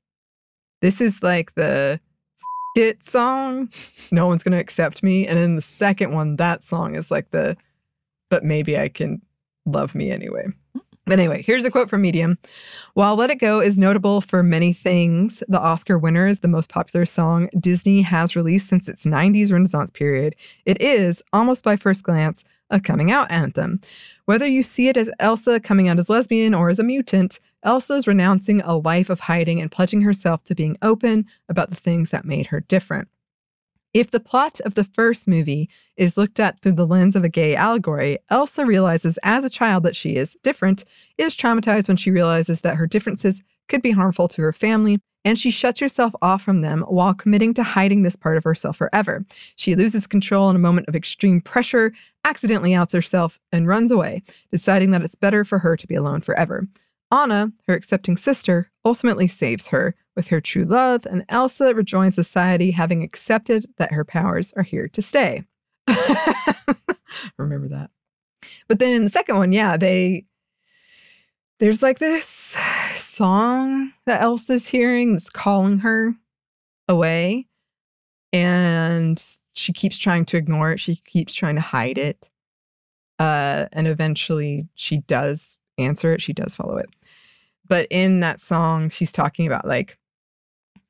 [0.81, 1.99] this is like the
[2.75, 3.69] hit song.
[4.11, 5.27] No one's to accept me.
[5.27, 7.57] And then the second one, that song is like the,
[8.29, 9.21] but maybe I can
[9.65, 10.47] love me anyway.
[11.07, 12.37] But anyway, here's a quote from Medium.
[12.93, 16.69] While Let It Go is notable for many things, the Oscar winner is the most
[16.69, 20.35] popular song Disney has released since its 90s Renaissance period.
[20.65, 23.79] It is, almost by first glance, a coming out anthem.
[24.25, 28.05] Whether you see it as Elsa coming out as lesbian or as a mutant, Elsa's
[28.05, 32.25] renouncing a life of hiding and pledging herself to being open about the things that
[32.25, 33.07] made her different.
[33.97, 37.29] If the plot of the first movie is looked at through the lens of a
[37.29, 40.85] gay allegory, Elsa realizes as a child that she is different,
[41.17, 45.39] is traumatized when she realizes that her differences could be harmful to her family, and
[45.39, 49.25] she shuts herself off from them while committing to hiding this part of herself forever.
[49.55, 51.91] She loses control in a moment of extreme pressure,
[52.23, 56.21] accidentally outs herself, and runs away, deciding that it's better for her to be alone
[56.21, 56.67] forever.
[57.11, 62.71] Anna, her accepting sister, ultimately saves her with her true love, and Elsa rejoins society,
[62.71, 65.45] having accepted that her powers are here to stay.
[67.37, 67.91] Remember that.
[68.67, 70.25] But then in the second one, yeah, they
[71.59, 72.57] there's like this
[72.95, 76.15] song that Elsa's hearing that's calling her
[76.89, 77.47] away,
[78.33, 80.79] and she keeps trying to ignore it.
[80.79, 82.25] She keeps trying to hide it.
[83.19, 86.21] Uh, and eventually she does answer it.
[86.21, 86.89] She does follow it.
[87.67, 89.97] But in that song, she's talking about like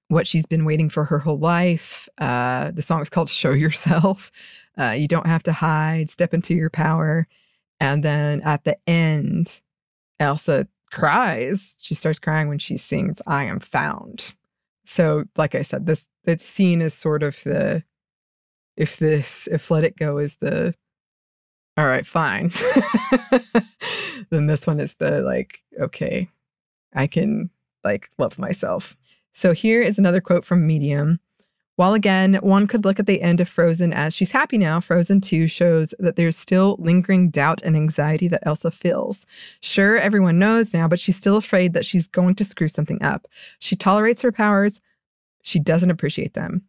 [0.10, 2.08] what she's been waiting for her whole life.
[2.18, 4.32] Uh, the song is called Show Yourself.
[4.80, 7.28] Uh, you don't have to hide, step into your power.
[7.80, 9.62] And then at the end,
[10.20, 11.76] Elsa cries.
[11.80, 14.34] She starts crying when she sings I Am Found.
[14.86, 17.84] So, like I said, this it's seen as sort of the
[18.76, 20.74] if this if Let It Go is the
[21.78, 22.52] all right, fine.
[24.32, 26.28] then this one is the like, okay,
[26.96, 27.52] I can
[27.84, 28.98] like love myself.
[29.38, 31.20] So here is another quote from Medium.
[31.76, 35.22] While again, one could look at the end of Frozen as she's happy now, Frozen
[35.22, 39.28] 2 shows that there's still lingering doubt and anxiety that Elsa feels.
[39.60, 43.28] Sure, everyone knows now, but she's still afraid that she's going to screw something up.
[43.60, 44.82] She tolerates her powers,
[45.44, 46.64] she doesn't appreciate them.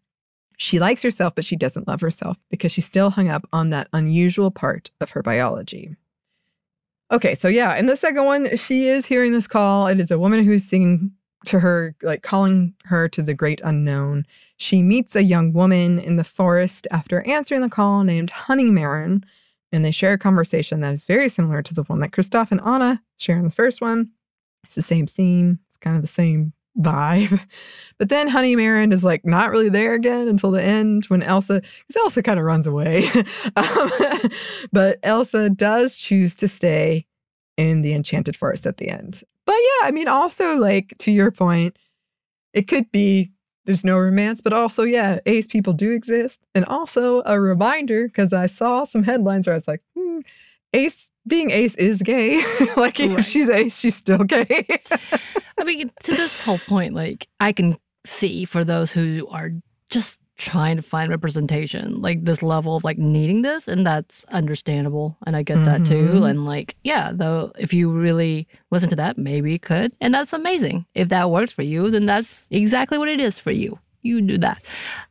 [0.58, 3.88] She likes herself, but she doesn't love herself because she's still hung up on that
[3.94, 5.96] unusual part of her biology.
[7.10, 9.86] Okay, so yeah, in the second one, she is hearing this call.
[9.86, 11.12] It is a woman who's singing
[11.46, 14.26] to her, like calling her to the great unknown.
[14.56, 19.22] She meets a young woman in the forest after answering the call named Honeymaren,
[19.70, 22.60] and they share a conversation that is very similar to the one that Kristoff and
[22.60, 24.10] Anna share in the first one.
[24.64, 27.40] It's the same scene, it's kind of the same vibe.
[27.98, 32.00] But then Honeymaren is like not really there again until the end when Elsa, because
[32.00, 33.08] Elsa kind of runs away.
[33.56, 33.90] um,
[34.72, 37.04] but Elsa does choose to stay
[37.56, 39.24] in the Enchanted Forest at the end.
[39.48, 41.78] But yeah, I mean, also like to your point,
[42.52, 43.32] it could be
[43.64, 46.38] there's no romance, but also, yeah, ace people do exist.
[46.54, 50.18] And also a reminder, because I saw some headlines where I was like, hmm,
[50.74, 52.44] ace being ace is gay.
[52.76, 54.66] like if she's ace, she's still gay.
[55.56, 59.52] I mean, to this whole point, like I can see for those who are
[59.88, 65.16] just trying to find representation, like this level of like needing this, and that's understandable,
[65.26, 66.08] and I get that too.
[66.14, 66.30] Mhm.
[66.30, 70.32] And like, yeah, though, if you really listen to that, maybe you could, and that's
[70.32, 70.86] amazing.
[70.94, 73.78] If that works for you, then that's exactly what it is for you.
[74.02, 74.62] You do that.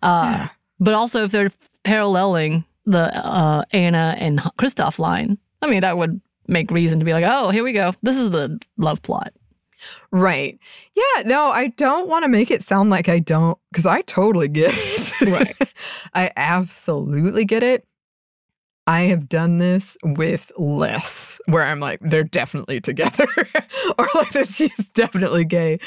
[0.01, 0.49] Uh, Yeah.
[0.79, 1.51] But also, if they're
[1.83, 7.11] paralleling the uh, Anna and Kristoff line, I mean, that would make reason to be
[7.13, 7.93] like, oh, here we go.
[8.03, 9.33] This is the love plot.
[10.11, 10.59] Right.
[10.95, 14.47] Yeah, no, I don't want to make it sound like I don't, because I totally
[14.47, 15.21] get it.
[15.21, 15.73] Right.
[16.13, 17.85] I absolutely get it.
[18.89, 23.27] I have done this with less, where I'm like, they're definitely together,
[23.99, 25.79] or like this she's definitely gay.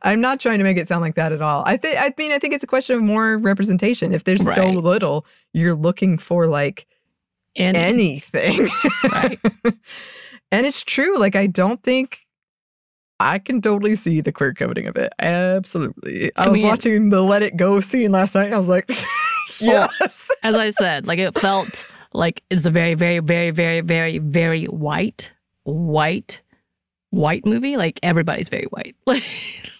[0.00, 1.64] I'm not trying to make it sound like that at all.
[1.66, 4.14] I think I mean I think it's a question of more representation.
[4.14, 6.86] If there's so little, you're looking for like
[7.56, 8.70] Any- anything.
[9.04, 9.38] Right.
[10.50, 11.18] and it's true.
[11.18, 12.25] Like I don't think
[13.18, 15.12] I can totally see the queer coding of it.
[15.18, 16.30] Absolutely.
[16.36, 18.46] I, I was mean- watching the Let It Go scene last night.
[18.46, 18.88] And I was like,
[19.62, 20.30] Well, yes.
[20.42, 24.64] As I said, like it felt like it's a very, very, very, very, very, very
[24.66, 25.30] white,
[25.64, 26.42] white,
[27.10, 27.76] white movie.
[27.78, 28.94] Like everybody's very white.
[29.06, 29.24] Like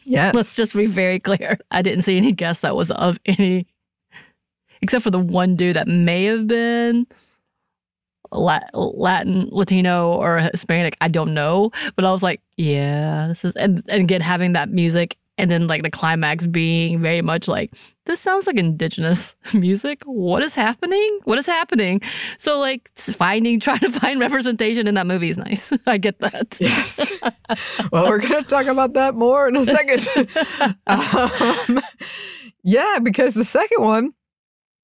[0.09, 0.35] Yes.
[0.35, 1.59] let's just be very clear.
[1.73, 3.67] I didn't see any guests that was of any,
[4.81, 7.07] except for the one dude that may have been
[8.33, 10.97] Latin, Latino, or Hispanic.
[11.01, 14.71] I don't know, but I was like, yeah, this is, and, and again having that
[14.71, 17.73] music, and then like the climax being very much like
[18.07, 20.03] this sounds like indigenous music.
[20.05, 21.21] What is happening?
[21.25, 22.01] What is happening?
[22.39, 25.73] So like finding, trying to find representation in that movie is nice.
[25.87, 26.57] I get that.
[26.59, 27.21] Yes.
[27.93, 30.07] well, we're going to talk about that more in a second.
[30.87, 31.81] um,
[32.63, 34.13] yeah, because the second one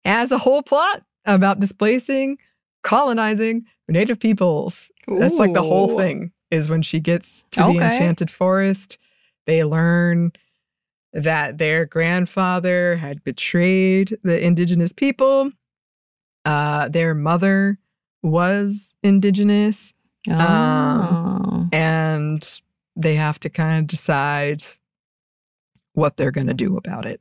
[0.05, 2.39] has a whole plot about displacing,
[2.83, 4.91] colonizing native peoples.
[5.09, 8.99] That's like the whole thing is when she gets to the enchanted forest,
[9.47, 10.33] they learn
[11.13, 15.51] that their grandfather had betrayed the indigenous people.
[16.45, 17.79] Uh, their mother
[18.23, 19.93] was indigenous.
[20.31, 21.69] Um, Oh.
[21.73, 22.61] and
[22.95, 24.63] they have to kind of decide
[25.95, 27.21] what they're going to do about it.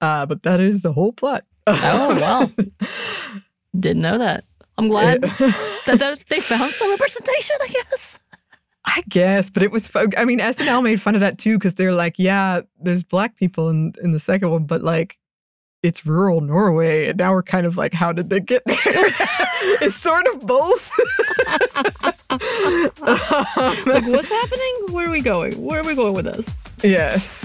[0.00, 1.44] Uh, but that is the whole plot.
[1.66, 2.50] Oh, wow.
[3.78, 4.44] Didn't know that.
[4.80, 5.20] I'm glad
[5.86, 8.18] that, they found some representation, I guess.
[8.86, 9.86] I guess, but it was.
[9.86, 13.36] Fo- I mean, SNL made fun of that too because they're like, yeah, there's black
[13.36, 15.18] people in in the second one, but like,
[15.82, 18.78] it's rural Norway, and now we're kind of like, how did they get there?
[19.82, 20.90] it's sort of both.
[22.30, 24.74] Um, like, what's happening?
[24.90, 25.60] Where are we going?
[25.62, 26.46] Where are we going with this?
[26.84, 27.44] yes.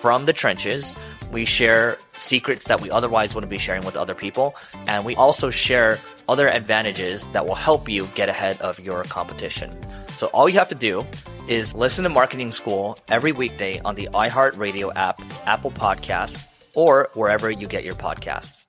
[0.00, 0.96] from the trenches.
[1.30, 4.54] We share secrets that we otherwise wouldn't be sharing with other people.
[4.88, 5.98] And we also share
[6.28, 9.70] other advantages that will help you get ahead of your competition.
[10.08, 11.06] So all you have to do
[11.48, 17.50] is listen to Marketing School every weekday on the iHeartRadio app, Apple Podcasts, or wherever
[17.50, 18.64] you get your podcasts.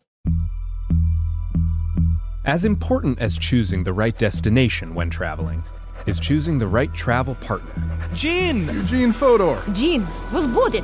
[2.45, 5.63] As important as choosing the right destination when traveling
[6.07, 7.71] is choosing the right travel partner.
[8.15, 8.65] Gene!
[8.65, 9.61] Eugene Fodor.
[9.73, 10.84] Gene, was booted.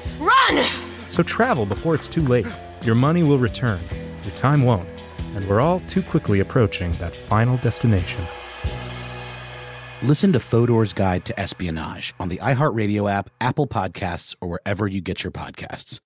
[0.21, 0.65] run!
[1.09, 2.47] So travel before it's too late.
[2.83, 3.81] Your money will return,
[4.23, 4.87] your time won't,
[5.35, 8.25] and we're all too quickly approaching that final destination.
[10.03, 14.99] Listen to Fodor's Guide to Espionage on the iHeartRadio app, Apple Podcasts, or wherever you
[14.99, 15.99] get your podcasts.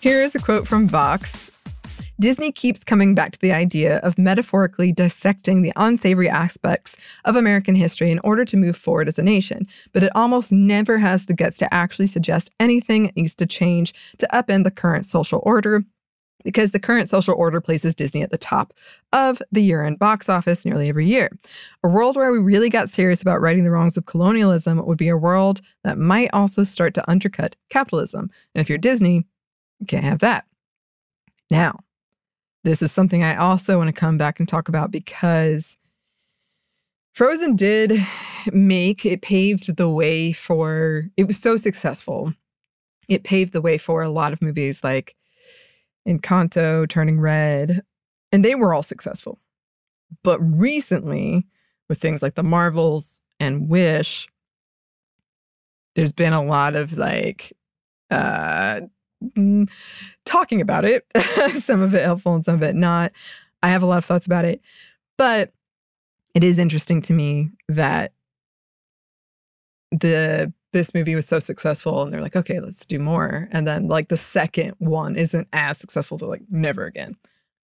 [0.00, 1.49] Here's a quote from Vox
[2.20, 6.94] Disney keeps coming back to the idea of metaphorically dissecting the unsavory aspects
[7.24, 10.98] of American history in order to move forward as a nation, but it almost never
[10.98, 15.40] has the guts to actually suggest anything needs to change to upend the current social
[15.44, 15.82] order.
[16.42, 18.72] Because the current social order places Disney at the top
[19.12, 21.30] of the year end box office nearly every year.
[21.84, 25.08] A world where we really got serious about righting the wrongs of colonialism would be
[25.08, 28.30] a world that might also start to undercut capitalism.
[28.54, 29.26] And if you're Disney,
[29.80, 30.46] you can't have that.
[31.50, 31.80] Now,
[32.64, 35.76] this is something I also want to come back and talk about because
[37.14, 37.92] Frozen did
[38.52, 42.32] make it paved the way for it was so successful.
[43.08, 45.16] It paved the way for a lot of movies like
[46.06, 47.82] Encanto, Turning Red,
[48.32, 49.38] and they were all successful.
[50.22, 51.46] But recently,
[51.88, 54.28] with things like The Marvels and Wish,
[55.94, 57.52] there's been a lot of like
[58.10, 58.80] uh
[59.22, 59.68] mm,
[60.24, 61.06] talking about it.
[61.62, 63.12] some of it helpful and some of it not.
[63.62, 64.60] I have a lot of thoughts about it.
[65.16, 65.52] But
[66.34, 68.12] it is interesting to me that
[69.90, 73.48] the this movie was so successful and they're like, okay, let's do more.
[73.50, 76.16] And then like the second one isn't as successful.
[76.16, 77.16] They're like, never again.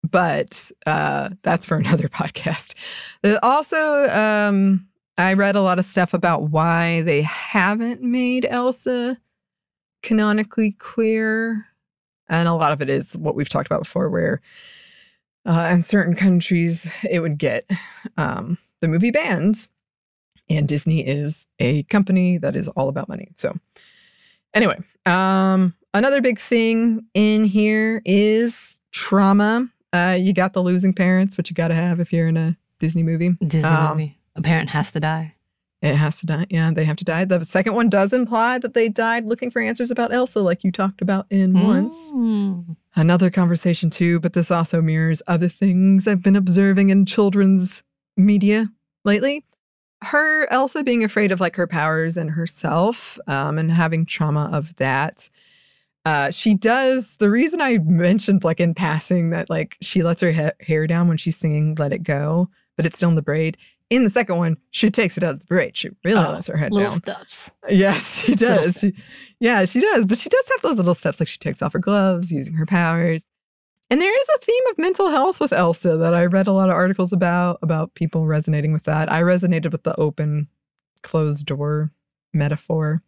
[0.03, 2.73] But uh, that's for another podcast.
[3.43, 4.87] Also, um,
[5.17, 9.17] I read a lot of stuff about why they haven't made Elsa
[10.05, 11.65] canonically queer.
[12.29, 14.41] And a lot of it is what we've talked about before, where
[15.45, 17.69] uh, in certain countries it would get
[18.17, 19.67] um, the movie banned.
[20.49, 23.29] And Disney is a company that is all about money.
[23.37, 23.53] So,
[24.53, 24.77] anyway,
[25.07, 29.67] um, another big thing in here is trauma.
[29.91, 32.55] Uh, you got the losing parents, which you got to have if you're in a
[32.79, 33.31] Disney movie.
[33.45, 34.17] Disney Um, movie.
[34.35, 35.33] A parent has to die.
[35.85, 36.47] It has to die.
[36.49, 37.25] Yeah, they have to die.
[37.25, 40.71] The second one does imply that they died looking for answers about Elsa, like you
[40.71, 41.95] talked about in once.
[42.11, 42.75] Mm.
[42.95, 47.83] Another conversation, too, but this also mirrors other things I've been observing in children's
[48.17, 48.69] media
[49.03, 49.45] lately.
[50.01, 54.75] Her, Elsa, being afraid of like her powers and herself um, and having trauma of
[54.77, 55.29] that.
[56.03, 57.15] Uh, she does.
[57.17, 61.07] The reason I mentioned, like in passing, that like she lets her ha- hair down
[61.07, 63.57] when she's singing "Let It Go," but it's still in the braid.
[63.91, 65.77] In the second one, she takes it out of the braid.
[65.77, 66.99] She really Oh, lets her head little down.
[66.99, 67.51] steps.
[67.69, 68.79] Yes, she does.
[68.79, 68.93] She,
[69.39, 70.05] yeah, she does.
[70.05, 72.65] But she does have those little steps, like she takes off her gloves, using her
[72.65, 73.25] powers.
[73.91, 76.69] And there is a theme of mental health with Elsa that I read a lot
[76.69, 79.11] of articles about, about people resonating with that.
[79.11, 80.47] I resonated with the open,
[81.03, 81.91] closed door
[82.33, 83.03] metaphor.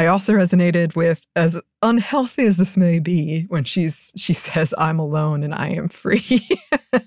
[0.00, 4.98] I also resonated with, as unhealthy as this may be, when she's she says, "I'm
[4.98, 6.48] alone and I am free,"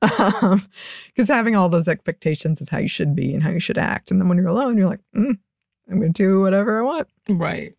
[0.00, 4.10] because having all those expectations of how you should be and how you should act,
[4.10, 5.36] and then when you're alone, you're like, mm,
[5.90, 7.74] "I'm going to do whatever I want." Right.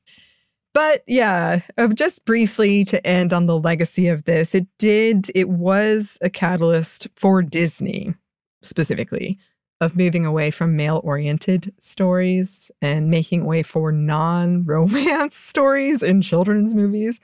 [0.72, 5.50] But yeah, uh, just briefly to end on the legacy of this, it did, it
[5.50, 8.14] was a catalyst for Disney
[8.62, 9.40] specifically
[9.84, 16.22] of moving away from male oriented stories and making way for non romance stories in
[16.22, 17.20] children's movies.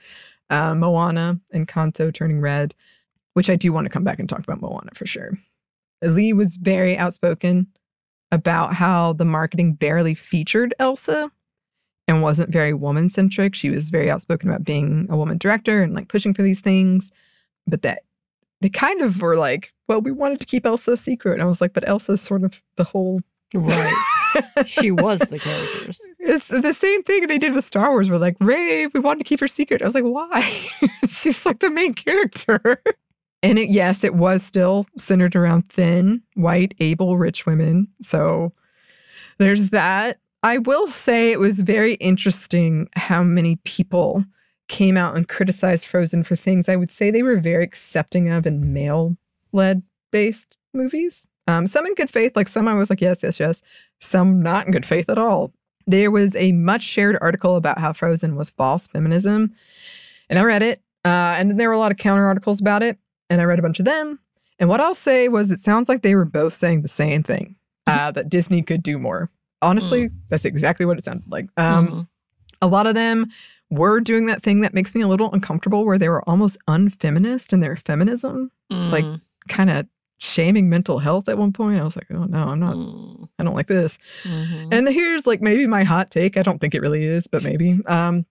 [0.50, 2.74] Uh, Moana Encanto turning red,
[3.32, 5.30] which I do want to come back and talk about Moana for sure.
[6.02, 7.66] Lee was very outspoken
[8.30, 11.30] about how the marketing barely featured Elsa
[12.08, 13.54] and wasn't very woman centric.
[13.54, 17.10] She was very outspoken about being a woman director and like pushing for these things.
[17.66, 18.02] But that
[18.60, 21.34] they kind of were like, well, we wanted to keep Elsa a secret.
[21.34, 23.20] And I was like, but Elsa's sort of the whole
[23.54, 23.94] Right.
[24.66, 25.92] she was the character.
[26.20, 28.10] It's the same thing they did with Star Wars.
[28.10, 29.82] We're like, Rey, we wanted to keep her secret.
[29.82, 30.68] I was like, why?
[31.08, 32.80] She's like the main character.
[33.42, 37.88] And it, yes, it was still centered around thin, white, able, rich women.
[38.02, 38.52] So
[39.38, 40.18] there's that.
[40.42, 44.24] I will say it was very interesting how many people
[44.70, 48.46] came out and criticized Frozen for things I would say they were very accepting of
[48.46, 49.16] in male
[49.52, 51.26] led based movies.
[51.46, 53.60] Um, some in good faith, like some I was like, yes, yes, yes.
[54.00, 55.52] Some not in good faith at all.
[55.86, 59.52] There was a much shared article about how Frozen was false feminism.
[60.30, 60.80] And I read it.
[61.04, 62.96] Uh, and then there were a lot of counter articles about it.
[63.28, 64.20] And I read a bunch of them.
[64.60, 67.56] And what I'll say was it sounds like they were both saying the same thing
[67.86, 69.30] uh, that Disney could do more.
[69.62, 71.46] Honestly, that's exactly what it sounded like.
[71.56, 72.08] Um, Mhm.
[72.62, 73.30] A lot of them
[73.70, 77.52] were doing that thing that makes me a little uncomfortable where they were almost unfeminist
[77.52, 79.20] in their feminism, like Mm.
[79.48, 79.86] kind of
[80.18, 81.80] shaming mental health at one point.
[81.80, 83.28] I was like, oh no, I'm not, Mm.
[83.38, 83.96] I don't like this.
[84.24, 84.68] Mhm.
[84.74, 86.36] And here's like maybe my hot take.
[86.36, 87.78] I don't think it really is, but maybe.
[87.86, 88.26] Um,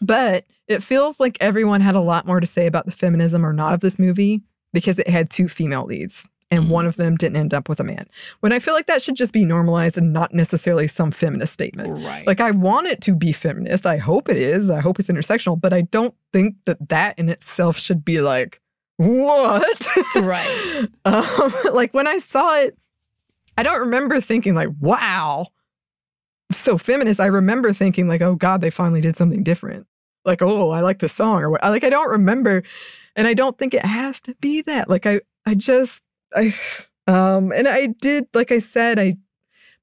[0.00, 3.52] but it feels like everyone had a lot more to say about the feminism or
[3.52, 7.36] not of this movie because it had two female leads and one of them didn't
[7.36, 8.06] end up with a man.
[8.40, 12.04] When I feel like that should just be normalized and not necessarily some feminist statement.
[12.04, 12.26] Right.
[12.26, 13.86] Like I want it to be feminist.
[13.86, 14.68] I hope it is.
[14.68, 18.60] I hope it's intersectional, but I don't think that that in itself should be like
[18.96, 19.86] what?
[20.16, 20.88] right.
[21.06, 22.76] um, like when I saw it,
[23.56, 25.46] I don't remember thinking like, wow,
[26.52, 27.20] so feminist.
[27.20, 29.86] I remember thinking like, oh God, they finally did something different.
[30.24, 31.62] Like, oh, I like the song or what.
[31.62, 32.62] Like, I don't remember.
[33.16, 34.90] And I don't think it has to be that.
[34.90, 36.02] Like, I, I just,
[36.34, 36.54] I,
[37.06, 39.16] um, and I did, like I said, I,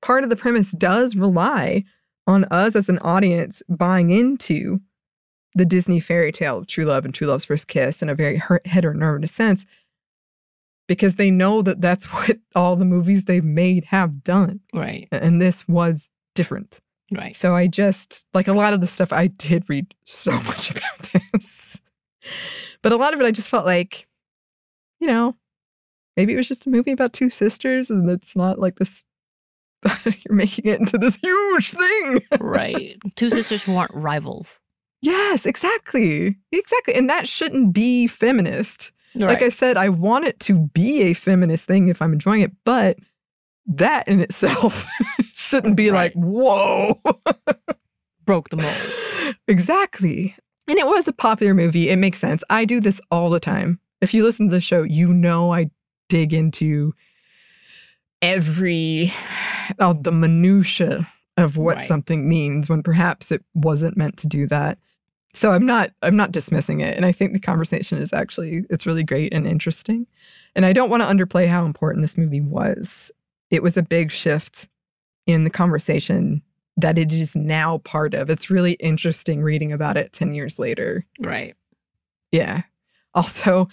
[0.02, 1.84] part of the premise does rely
[2.26, 4.80] on us as an audience buying into
[5.56, 8.40] the Disney fairy tale of true love and true love's first kiss in a very
[8.40, 9.66] heteronormative sense
[10.88, 14.60] because they know that that's what all the movies they've made have done.
[14.74, 15.08] Right.
[15.12, 16.80] And this was different.
[17.12, 17.36] Right.
[17.36, 21.00] So I just, like a lot of the stuff, I did read so much about
[21.14, 21.82] this.
[22.82, 24.08] but a lot of it, I just felt like,
[25.00, 25.36] you know,
[26.18, 29.04] maybe it was just a movie about two sisters and it's not like this,
[30.06, 32.20] you're making it into this huge thing.
[32.40, 32.98] right.
[33.16, 34.60] Two sisters who aren't rivals.
[35.02, 36.36] Yes, exactly.
[36.52, 36.96] Exactly.
[36.96, 38.92] And that shouldn't be feminist.
[39.16, 39.30] Right.
[39.30, 42.52] Like I said, I want it to be a feminist thing if I'm enjoying it,
[42.66, 42.98] but
[43.68, 44.86] that in itself
[45.36, 46.16] shouldn't be right.
[46.16, 47.00] like, whoa.
[48.26, 49.38] Broke the mold.
[49.48, 50.36] Exactly.
[50.68, 51.90] And it was a popular movie.
[51.90, 52.44] It makes sense.
[52.50, 53.80] I do this all the time.
[54.02, 55.70] If you listen to the show, you know I
[56.10, 56.94] dig into
[58.22, 59.14] every
[59.80, 61.88] oh, the minutia of what right.
[61.88, 64.78] something means when perhaps it wasn't meant to do that.
[65.34, 68.86] So I'm not I'm not dismissing it and I think the conversation is actually it's
[68.86, 70.08] really great and interesting.
[70.56, 73.12] And I don't want to underplay how important this movie was.
[73.52, 74.68] It was a big shift
[75.28, 76.42] in the conversation
[76.78, 78.30] that it is now part of.
[78.30, 81.06] It's really interesting reading about it 10 years later.
[81.20, 81.56] Right.
[82.32, 82.64] Yeah.
[83.14, 83.68] Also,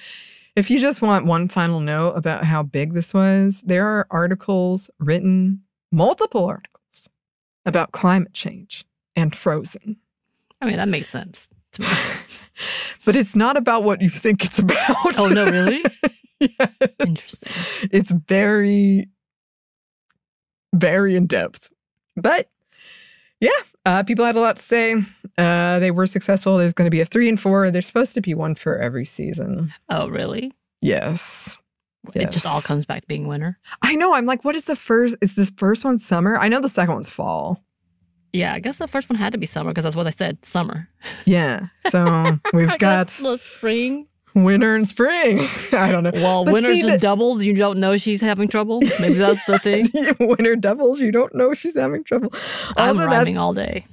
[0.57, 4.89] if you just want one final note about how big this was, there are articles
[4.99, 7.09] written, multiple articles,
[7.67, 8.85] about climate change
[9.17, 9.97] and frozen.
[10.61, 11.89] I mean, that makes sense to me.
[13.05, 15.19] but it's not about what you think it's about.
[15.19, 15.85] Oh, no, really?
[16.41, 16.67] yeah.
[17.01, 17.53] Interesting.
[17.91, 19.09] It's very,
[20.73, 21.69] very in depth.
[22.17, 22.49] But
[23.41, 23.51] yeah,
[23.85, 24.97] uh, people had a lot to say.
[25.37, 26.57] Uh, they were successful.
[26.57, 27.71] There's going to be a three and four.
[27.71, 29.73] There's supposed to be one for every season.
[29.89, 30.53] Oh, really?
[30.81, 31.57] Yes.
[32.15, 32.35] It Yes.
[32.35, 33.59] just all comes back to being winter.
[33.83, 34.15] I know.
[34.15, 35.17] I'm like, what is the first?
[35.23, 36.37] Is this first one summer?
[36.37, 37.63] I know the second one's fall.
[38.33, 40.45] Yeah, I guess the first one had to be summer because that's what I said,
[40.45, 40.89] summer.
[41.25, 41.69] Yeah.
[41.91, 44.07] So we've got spring.
[44.35, 45.49] Winter and spring.
[45.73, 46.11] I don't know.
[46.15, 47.43] Well, But winter see, just the- doubles.
[47.43, 48.81] You don't know she's having trouble.
[49.01, 49.89] Maybe that's the thing.
[50.21, 51.01] winter doubles.
[51.01, 52.33] You don't know she's having trouble.
[52.77, 53.87] I'm Also, rhyming that's- all day.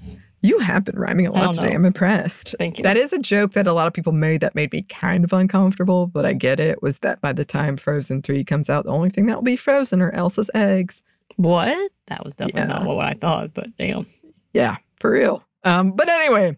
[0.44, 1.68] You have been rhyming a lot today.
[1.70, 1.76] know.
[1.76, 2.56] I'm impressed.
[2.58, 2.84] Thank you.
[2.84, 5.34] That is a joke that a lot of people made that made me kind of
[5.34, 6.82] uncomfortable, but I get it.
[6.82, 9.56] Was that by the time Frozen 3 comes out, the only thing that will be
[9.56, 11.04] frozen are Elsa's eggs.
[11.36, 11.92] What?
[12.08, 12.66] That was definitely Yeah.
[12.80, 14.08] not what I thought, but damn.
[14.52, 15.44] Yeah, for real.
[15.64, 16.58] Um, but anyway,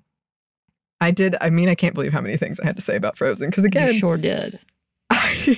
[1.04, 1.36] I did.
[1.42, 3.66] I mean, I can't believe how many things I had to say about Frozen because
[3.66, 4.60] again, you sure did.
[5.10, 5.58] I,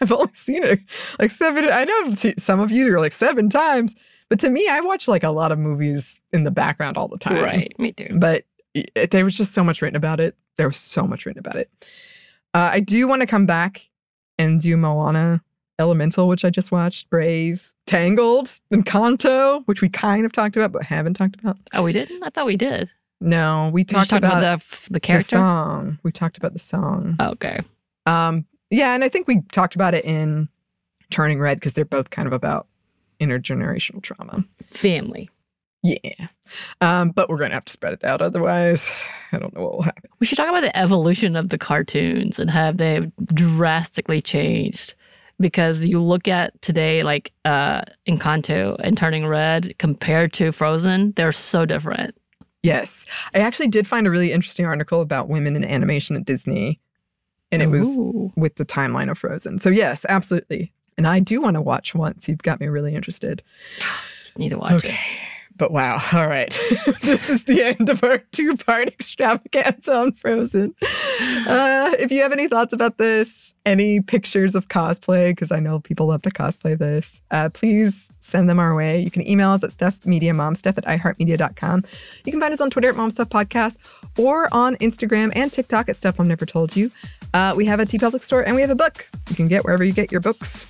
[0.00, 0.80] I've only seen it
[1.18, 1.64] like seven.
[1.64, 3.94] I know some of you are like seven times,
[4.28, 7.18] but to me, I watch like a lot of movies in the background all the
[7.18, 7.42] time.
[7.42, 7.74] Right.
[7.78, 8.16] Me too.
[8.18, 10.36] But it, there was just so much written about it.
[10.56, 11.70] There was so much written about it.
[12.54, 13.88] Uh, I do want to come back
[14.38, 15.42] and do Moana,
[15.80, 20.70] Elemental, which I just watched, Brave, Tangled, and Encanto, which we kind of talked about
[20.70, 21.58] but haven't talked about.
[21.72, 22.22] Oh, we didn't?
[22.22, 22.92] I thought we did.
[23.24, 25.36] No, we talked about, the, the character.
[25.36, 25.98] song.
[26.02, 27.16] We talked about the song.
[27.18, 27.60] Okay.
[28.06, 30.48] Um, yeah, and I think we talked about it in
[31.10, 32.66] Turning Red because they're both kind of about
[33.20, 34.44] intergenerational trauma.
[34.72, 35.30] Family.
[35.82, 36.28] Yeah.
[36.80, 38.88] Um, but we're gonna have to spread it out, otherwise,
[39.32, 40.10] I don't know what will happen.
[40.18, 44.94] We should talk about the evolution of the cartoons and have they drastically changed.
[45.40, 51.32] Because you look at today, like uh, Encanto and Turning Red compared to Frozen, they're
[51.32, 52.14] so different.
[52.64, 53.04] Yes.
[53.34, 56.80] I actually did find a really interesting article about women in animation at Disney,
[57.52, 58.32] and it was Ooh.
[58.36, 59.58] with the timeline of Frozen.
[59.58, 60.72] So yes, absolutely.
[60.96, 62.26] And I do want to watch once.
[62.28, 63.42] You've got me really interested.
[64.36, 64.94] Need to watch Okay.
[64.94, 64.98] it.
[65.56, 66.02] But wow.
[66.12, 66.50] All right.
[67.02, 70.74] this is the end of our two part extravaganza on Frozen.
[71.46, 75.80] Uh, if you have any thoughts about this, any pictures of cosplay, because I know
[75.80, 79.00] people love to cosplay this, uh, please send them our way.
[79.00, 81.82] You can email us at stuffmediamomstuff at iheartmedia.com.
[82.24, 83.76] You can find us on Twitter at momstuffpodcast
[84.18, 86.90] or on Instagram and TikTok at Stuff Mom Never Told You.
[87.32, 89.84] Uh, we have a TeePublic store and we have a book you can get wherever
[89.84, 90.66] you get your books.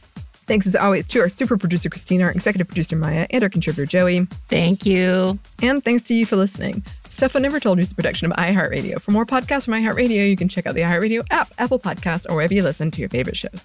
[0.46, 3.86] Thanks as always to our super producer Christina, our executive producer Maya, and our contributor
[3.86, 4.26] Joey.
[4.48, 5.38] Thank you.
[5.62, 6.84] And thanks to you for listening.
[7.14, 9.00] Stuff I Never Told You is a production of iHeartRadio.
[9.00, 12.34] For more podcasts from iHeartRadio, you can check out the iHeartRadio app, Apple Podcasts, or
[12.34, 13.64] wherever you listen to your favorite shows.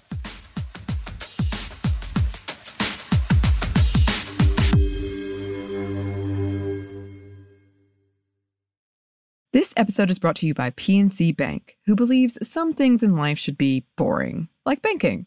[9.52, 13.36] This episode is brought to you by PNC Bank, who believes some things in life
[13.36, 15.26] should be boring, like banking.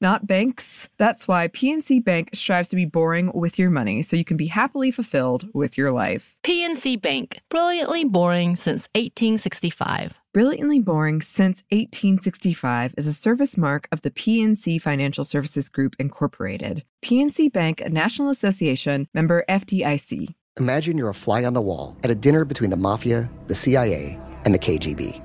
[0.00, 0.88] not banks.
[0.98, 4.46] That's why PNC Bank strives to be boring with your money so you can be
[4.46, 6.36] happily fulfilled with your life.
[6.42, 10.14] PNC Bank, brilliantly boring since 1865.
[10.32, 16.84] Brilliantly Boring Since 1865 is a service mark of the PNC Financial Services Group, Incorporated.
[17.02, 20.32] PNC Bank, a National Association member FDIC.
[20.60, 24.16] Imagine you're a fly on the wall at a dinner between the mafia, the CIA,
[24.44, 25.20] and the KGB.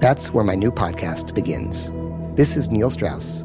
[0.00, 1.92] That's where my new podcast begins.
[2.34, 3.44] This is Neil Strauss,